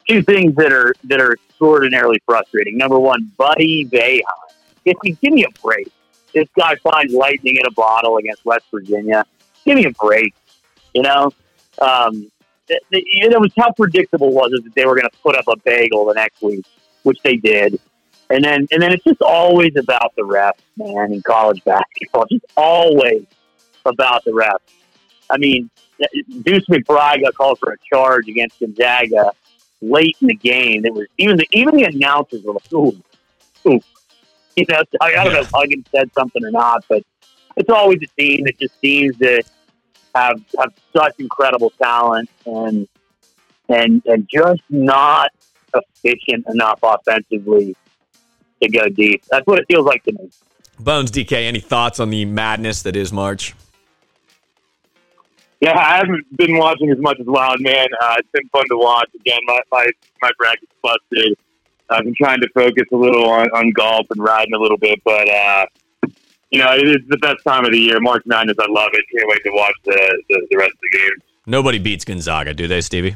Two 0.07 0.23
things 0.23 0.55
that 0.55 0.73
are 0.73 0.93
that 1.05 1.21
are 1.21 1.33
extraordinarily 1.33 2.21
frustrating. 2.25 2.77
Number 2.77 2.99
one, 2.99 3.31
Buddy 3.37 3.85
Boeheim. 3.85 4.21
If 4.83 4.97
you 5.03 5.15
give 5.21 5.33
me 5.33 5.45
a 5.45 5.61
break, 5.61 5.91
this 6.33 6.47
guy 6.57 6.75
finds 6.77 7.13
lightning 7.13 7.57
in 7.57 7.65
a 7.67 7.71
bottle 7.71 8.17
against 8.17 8.43
West 8.43 8.65
Virginia. 8.71 9.25
Give 9.63 9.75
me 9.75 9.85
a 9.85 9.91
break. 9.91 10.33
You 10.95 11.03
know, 11.03 11.31
um, 11.79 12.31
it, 12.67 12.83
it 12.91 13.39
was 13.39 13.51
how 13.55 13.71
predictable 13.73 14.33
was 14.33 14.51
it 14.53 14.63
that 14.63 14.73
they 14.73 14.85
were 14.85 14.95
going 14.95 15.09
to 15.09 15.17
put 15.21 15.35
up 15.35 15.45
a 15.47 15.55
bagel 15.57 16.05
the 16.05 16.13
next 16.13 16.41
week, 16.41 16.65
which 17.03 17.19
they 17.23 17.35
did. 17.35 17.79
And 18.31 18.43
then 18.43 18.67
and 18.71 18.81
then 18.81 18.93
it's 18.93 19.03
just 19.03 19.21
always 19.21 19.75
about 19.75 20.13
the 20.15 20.21
refs, 20.21 20.53
man, 20.77 21.11
in 21.11 21.21
college 21.21 21.61
basketball. 21.65 22.25
Just 22.31 22.45
always 22.55 23.25
about 23.85 24.23
the 24.23 24.31
refs. 24.31 24.73
I 25.29 25.37
mean, 25.37 25.69
Deuce 26.41 26.65
McBride 26.67 27.23
got 27.23 27.35
called 27.35 27.59
for 27.59 27.73
a 27.73 27.77
charge 27.93 28.29
against 28.29 28.59
Gonzaga 28.59 29.33
late 29.81 30.15
in 30.21 30.27
the 30.27 30.35
game. 30.35 30.85
It 30.85 30.93
was 30.93 31.07
even 31.17 31.37
the 31.37 31.47
even 31.51 31.75
the 31.75 31.83
announcers 31.83 32.43
were 32.43 32.53
like, 32.53 32.73
"Ooh, 32.73 32.95
ooh," 33.67 33.81
you 34.55 34.65
know. 34.69 34.81
I, 35.01 35.07
I 35.07 35.23
don't 35.25 35.33
know 35.33 35.41
if 35.41 35.51
Huggins 35.53 35.87
said 35.93 36.09
something 36.13 36.43
or 36.45 36.51
not, 36.51 36.85
but 36.87 37.03
it's 37.57 37.69
always 37.69 37.99
a 38.01 38.21
team 38.21 38.45
that 38.45 38.57
just 38.59 38.79
seems 38.79 39.17
to 39.17 39.43
have 40.15 40.41
have 40.57 40.73
such 40.95 41.15
incredible 41.19 41.71
talent 41.81 42.29
and 42.45 42.87
and 43.67 44.01
and 44.05 44.29
just 44.31 44.61
not 44.69 45.31
efficient 45.73 46.45
enough 46.47 46.79
offensively 46.81 47.75
to 48.61 48.69
go 48.69 48.89
deep. 48.89 49.23
That's 49.29 49.45
what 49.45 49.59
it 49.59 49.65
feels 49.69 49.85
like 49.85 50.03
to 50.03 50.13
me. 50.13 50.29
Bones 50.79 51.11
DK, 51.11 51.33
any 51.33 51.59
thoughts 51.59 51.99
on 51.99 52.09
the 52.09 52.25
madness 52.25 52.81
that 52.83 52.95
is 52.95 53.13
March? 53.13 53.53
Yeah, 55.59 55.77
I 55.77 55.97
haven't 55.97 56.25
been 56.35 56.57
watching 56.57 56.89
as 56.89 56.97
much 56.97 57.19
as 57.19 57.27
Wild 57.27 57.61
Man. 57.61 57.87
Uh, 58.01 58.15
it's 58.17 58.29
been 58.31 58.47
fun 58.49 58.67
to 58.69 58.77
watch. 58.77 59.09
Again, 59.13 59.39
my 59.45 59.59
my, 59.71 59.85
my 60.21 60.31
bracket's 60.37 60.71
busted. 60.81 61.37
I've 61.89 62.03
been 62.03 62.15
trying 62.15 62.39
to 62.41 62.49
focus 62.55 62.85
a 62.91 62.95
little 62.95 63.29
on, 63.29 63.47
on 63.49 63.69
golf 63.71 64.07
and 64.09 64.23
riding 64.23 64.53
a 64.53 64.57
little 64.57 64.77
bit, 64.77 64.99
but 65.03 65.29
uh, 65.29 65.65
you 66.49 66.59
know, 66.59 66.73
it 66.73 66.87
is 66.87 67.07
the 67.09 67.17
best 67.17 67.43
time 67.43 67.65
of 67.65 67.71
the 67.71 67.77
year. 67.77 67.99
March 67.99 68.23
Madness, 68.25 68.57
I 68.59 68.65
love 68.69 68.91
it. 68.93 69.03
Can't 69.15 69.29
wait 69.29 69.43
to 69.43 69.51
watch 69.53 69.75
the, 69.85 70.23
the, 70.29 70.47
the 70.49 70.57
rest 70.57 70.71
of 70.71 70.79
the 70.81 70.97
games. 70.97 71.23
Nobody 71.45 71.79
beats 71.79 72.05
Gonzaga, 72.05 72.53
do 72.53 72.67
they, 72.67 72.81
Stevie? 72.81 73.15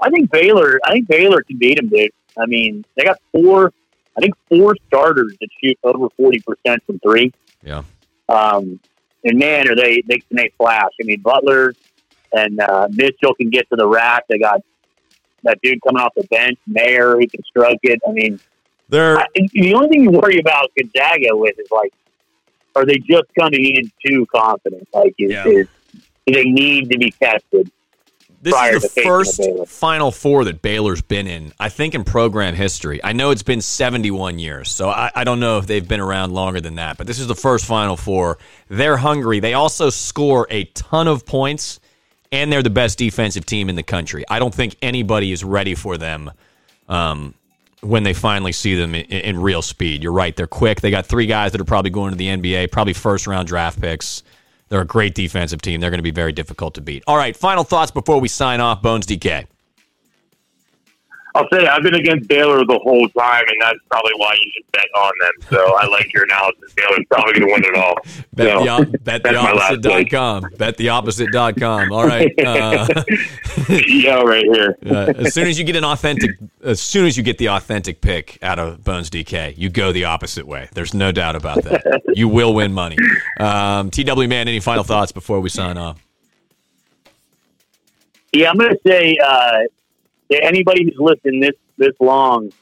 I 0.00 0.10
think 0.10 0.30
Baylor. 0.30 0.80
I 0.84 0.92
think 0.92 1.08
Baylor 1.08 1.42
can 1.42 1.58
beat 1.58 1.76
them, 1.76 1.88
dude. 1.88 2.10
I 2.38 2.46
mean, 2.46 2.84
they 2.96 3.04
got 3.04 3.18
four, 3.32 3.72
I 4.16 4.20
think 4.20 4.34
four 4.48 4.74
starters 4.88 5.34
that 5.40 5.48
shoot 5.62 5.78
over 5.84 6.08
forty 6.16 6.40
percent 6.40 6.82
from 6.86 6.98
three. 7.00 7.32
Yeah. 7.62 7.82
Um, 8.28 8.80
and 9.24 9.38
man, 9.38 9.68
are 9.68 9.76
they 9.76 10.02
they 10.06 10.18
can 10.18 10.36
they 10.36 10.50
flash? 10.56 10.90
I 11.00 11.04
mean, 11.04 11.20
Butler 11.20 11.74
and 12.32 12.60
uh, 12.60 12.88
Mitchell 12.90 13.34
can 13.34 13.50
get 13.50 13.68
to 13.70 13.76
the 13.76 13.86
rack. 13.86 14.24
They 14.28 14.38
got 14.38 14.62
that 15.44 15.60
dude 15.62 15.80
coming 15.82 16.00
off 16.00 16.12
the 16.16 16.24
bench, 16.24 16.58
Mayer, 16.66 17.16
who 17.16 17.26
can 17.26 17.42
stroke 17.44 17.78
it. 17.82 18.00
I 18.06 18.12
mean, 18.12 18.40
they're 18.88 19.18
I, 19.18 19.26
the 19.52 19.74
only 19.74 19.88
thing 19.88 20.02
you 20.04 20.10
worry 20.10 20.38
about 20.38 20.70
Gonzaga 20.76 21.36
with 21.36 21.58
is 21.58 21.68
like, 21.70 21.92
are 22.74 22.86
they 22.86 22.96
just 22.98 23.24
coming 23.38 23.76
in 23.76 23.92
too 24.04 24.26
confident? 24.34 24.88
Like, 24.92 25.14
is, 25.18 25.32
yeah. 25.32 25.46
is 25.46 25.68
do 26.26 26.34
they 26.34 26.44
need 26.44 26.90
to 26.90 26.98
be 26.98 27.10
tested? 27.10 27.70
This 28.42 28.54
is 28.74 28.82
the 28.82 29.02
first 29.02 29.40
Final 29.68 30.10
Four 30.10 30.44
that 30.46 30.62
Baylor's 30.62 31.00
been 31.00 31.28
in, 31.28 31.52
I 31.60 31.68
think, 31.68 31.94
in 31.94 32.02
program 32.02 32.56
history. 32.56 33.02
I 33.04 33.12
know 33.12 33.30
it's 33.30 33.44
been 33.44 33.60
71 33.60 34.40
years, 34.40 34.68
so 34.68 34.88
I, 34.88 35.12
I, 35.14 35.22
don't 35.22 35.38
know 35.38 35.58
if 35.58 35.68
they've 35.68 35.86
been 35.86 36.00
around 36.00 36.32
longer 36.32 36.60
than 36.60 36.74
that, 36.74 36.98
but 36.98 37.06
this 37.06 37.20
is 37.20 37.28
the 37.28 37.36
first 37.36 37.64
Final 37.66 37.96
Four. 37.96 38.38
They're 38.66 38.96
hungry. 38.96 39.38
They 39.38 39.54
also 39.54 39.90
score 39.90 40.48
a 40.50 40.64
ton 40.64 41.06
of 41.06 41.24
points, 41.24 41.78
and 42.32 42.52
they're 42.52 42.64
the 42.64 42.70
best 42.70 42.98
defensive 42.98 43.46
team 43.46 43.68
in 43.68 43.76
the 43.76 43.84
country. 43.84 44.24
I 44.28 44.40
don't 44.40 44.52
think 44.52 44.74
anybody 44.82 45.30
is 45.30 45.44
ready 45.44 45.76
for 45.76 45.96
them 45.96 46.32
um, 46.88 47.34
when 47.80 48.02
they 48.02 48.12
finally 48.12 48.50
see 48.50 48.74
them 48.74 48.96
in, 48.96 49.04
in 49.04 49.40
real 49.40 49.62
speed. 49.62 50.02
You're 50.02 50.12
right. 50.12 50.34
They're 50.34 50.48
quick. 50.48 50.80
They 50.80 50.90
got 50.90 51.06
three 51.06 51.26
guys 51.26 51.52
that 51.52 51.60
are 51.60 51.64
probably 51.64 51.92
going 51.92 52.10
to 52.10 52.16
the 52.16 52.26
NBA, 52.26 52.72
probably 52.72 52.92
first 52.92 53.28
round 53.28 53.46
draft 53.46 53.80
picks. 53.80 54.24
They're 54.72 54.80
a 54.80 54.86
great 54.86 55.14
defensive 55.14 55.60
team. 55.60 55.80
They're 55.80 55.90
going 55.90 55.98
to 55.98 56.02
be 56.02 56.12
very 56.12 56.32
difficult 56.32 56.76
to 56.76 56.80
beat. 56.80 57.04
All 57.06 57.18
right, 57.18 57.36
final 57.36 57.62
thoughts 57.62 57.90
before 57.90 58.18
we 58.18 58.28
sign 58.28 58.58
off. 58.62 58.80
Bones 58.80 59.06
DK. 59.06 59.46
I'll 61.34 61.48
say 61.52 61.66
I've 61.66 61.82
been 61.82 61.94
against 61.94 62.28
Baylor 62.28 62.64
the 62.64 62.78
whole 62.82 63.08
time, 63.10 63.44
and 63.48 63.56
that's 63.60 63.78
probably 63.90 64.12
why 64.16 64.34
you 64.34 64.50
should 64.54 64.72
bet 64.72 64.86
on 64.94 65.12
them. 65.20 65.32
So 65.50 65.76
I 65.76 65.86
like 65.86 66.12
your 66.12 66.24
analysis. 66.24 66.72
Baylor's 66.74 67.06
probably 67.10 67.32
going 67.34 67.46
to 67.46 67.52
win 67.52 67.64
it 67.64 67.74
all. 67.74 67.94
Bet, 68.34 68.58
so, 68.58 68.84
the, 68.84 68.98
bet 68.98 69.22
the 69.22 69.36
opposite.com. 69.36 70.46
Bet 70.58 70.76
the 70.76 70.88
opposite.com. 70.90 71.92
All 71.92 72.06
right. 72.06 72.32
Uh, 72.52 72.86
yeah, 73.86 74.20
right 74.20 74.44
here. 74.44 74.76
uh, 74.86 75.12
as 75.16 75.32
soon 75.32 75.46
as 75.46 75.58
you 75.58 75.64
get 75.64 75.76
an 75.76 75.84
authentic, 75.84 76.32
as 76.62 76.80
soon 76.80 77.06
as 77.06 77.16
you 77.16 77.22
get 77.22 77.38
the 77.38 77.48
authentic 77.48 78.00
pick 78.00 78.38
out 78.42 78.58
of 78.58 78.82
Bones 78.84 79.10
DK, 79.10 79.56
you 79.56 79.68
go 79.68 79.92
the 79.92 80.04
opposite 80.04 80.46
way. 80.46 80.68
There's 80.74 80.92
no 80.92 81.12
doubt 81.12 81.36
about 81.36 81.62
that. 81.64 82.02
you 82.14 82.28
will 82.28 82.54
win 82.54 82.72
money. 82.72 82.96
Um, 83.38 83.90
TW 83.90 84.28
man, 84.28 84.48
any 84.48 84.60
final 84.60 84.84
thoughts 84.84 85.12
before 85.12 85.40
we 85.40 85.48
sign 85.48 85.78
off? 85.78 86.04
Yeah, 88.32 88.50
I'm 88.50 88.56
going 88.56 88.70
to 88.70 88.80
say. 88.86 89.16
Uh, 89.24 89.60
anybody 90.42 90.84
who's 90.84 90.98
listened 90.98 91.42
this 91.42 91.54
this 91.76 91.94
long, 92.00 92.52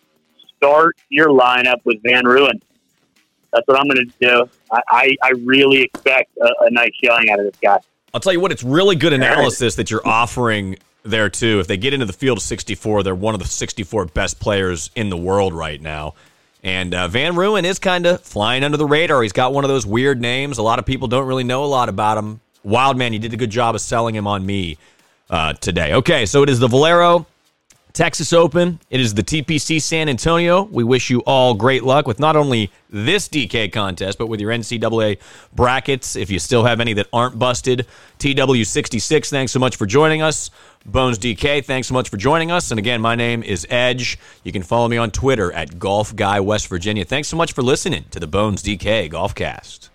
start 0.57 0.97
your 1.09 1.29
lineup 1.29 1.81
with 1.85 2.03
Van 2.03 2.25
Rooyen. 2.25 2.61
That's 3.53 3.67
what 3.67 3.79
I'm 3.79 3.89
going 3.89 4.07
to 4.07 4.13
do. 4.21 4.51
I, 4.71 4.81
I, 4.89 5.17
I, 5.25 5.31
really 5.45 5.83
expect 5.83 6.37
a, 6.39 6.49
a 6.61 6.71
nice 6.71 6.93
showing 7.03 7.31
out 7.31 7.41
of 7.41 7.47
this 7.47 7.57
guy. 7.61 7.79
I'll 8.15 8.21
tell 8.21 8.33
you 8.33 8.41
what, 8.41 8.53
it's 8.53 8.63
really 8.63 8.95
good 8.95 9.13
analysis 9.13 9.75
that 9.75 9.91
you're 9.91 10.07
offering 10.07 10.77
there 11.03 11.29
too. 11.29 11.59
If 11.61 11.67
they 11.67 11.77
get 11.77 11.93
into 11.93 12.07
the 12.07 12.13
field 12.13 12.39
of 12.39 12.45
64, 12.45 13.03
they're 13.03 13.15
one 13.15 13.35
of 13.35 13.41
the 13.41 13.47
64 13.47 14.07
best 14.07 14.39
players 14.39 14.91
in 14.95 15.11
the 15.11 15.17
world 15.17 15.53
right 15.53 15.81
now. 15.81 16.15
And 16.63 16.95
uh, 16.95 17.09
Van 17.09 17.35
Rooyen 17.35 17.65
is 17.65 17.79
kind 17.79 18.07
of 18.07 18.21
flying 18.21 18.63
under 18.65 18.77
the 18.77 18.87
radar. 18.87 19.23
He's 19.23 19.33
got 19.33 19.53
one 19.53 19.65
of 19.65 19.69
those 19.69 19.87
weird 19.87 20.21
names. 20.21 20.59
A 20.59 20.63
lot 20.63 20.79
of 20.79 20.87
people 20.87 21.09
don't 21.09 21.27
really 21.27 21.45
know 21.45 21.65
a 21.65 21.67
lot 21.67 21.89
about 21.89 22.19
him. 22.19 22.41
Wildman, 22.63 23.13
you 23.13 23.19
did 23.19 23.33
a 23.33 23.37
good 23.37 23.51
job 23.51 23.75
of 23.75 23.81
selling 23.81 24.15
him 24.15 24.27
on 24.27 24.45
me 24.45 24.77
uh, 25.31 25.55
today. 25.55 25.95
Okay, 25.95 26.27
so 26.27 26.43
it 26.43 26.51
is 26.51 26.59
the 26.59 26.69
Valero 26.69 27.27
Texas 27.93 28.33
Open. 28.33 28.79
It 28.89 29.01
is 29.01 29.15
the 29.15 29.23
TPC 29.23 29.81
San 29.83 30.09
Antonio. 30.09 30.63
We 30.63 30.85
wish 30.85 31.11
you 31.11 31.21
all 31.21 31.55
great 31.55 31.83
luck 31.83 32.07
with 32.07 32.21
not 32.21 32.37
only 32.37 32.71
this 32.89 33.29
DK 33.29 33.73
contest, 33.73 34.19
but 34.19 34.29
with 34.29 34.41
your 34.41 34.53
NCAA 34.53 35.19
brackets. 35.55 36.17
If 36.17 36.31
you 36.31 36.39
still 36.39 36.65
have 36.65 36.81
any 36.81 36.93
that 36.95 37.09
aren't 37.13 37.39
busted, 37.39 37.87
TW66, 38.19 39.31
thanks 39.31 39.53
so 39.53 39.59
much 39.59 39.77
for 39.77 39.87
joining 39.87 40.23
us. 40.23 40.51
Bones 40.87 41.19
DK, 41.19 41.65
thanks 41.65 41.89
so 41.89 41.95
much 41.95 42.09
for 42.09 42.17
joining 42.17 42.51
us. 42.51 42.71
And 42.71 42.79
again, 42.79 43.01
my 43.01 43.15
name 43.15 43.43
is 43.43 43.67
Edge. 43.69 44.19
You 44.45 44.53
can 44.53 44.63
follow 44.63 44.89
me 44.89 44.97
on 44.97 45.11
Twitter 45.11 45.53
at 45.53 45.79
Golf 45.79 46.17
Guy 46.17 46.41
West 46.41 46.69
Virginia. 46.69 47.05
Thanks 47.05 47.29
so 47.29 47.37
much 47.37 47.53
for 47.53 47.63
listening 47.63 48.05
to 48.11 48.21
the 48.21 48.27
Bones 48.27 48.63
DK 48.63 49.11
Golfcast. 49.11 49.90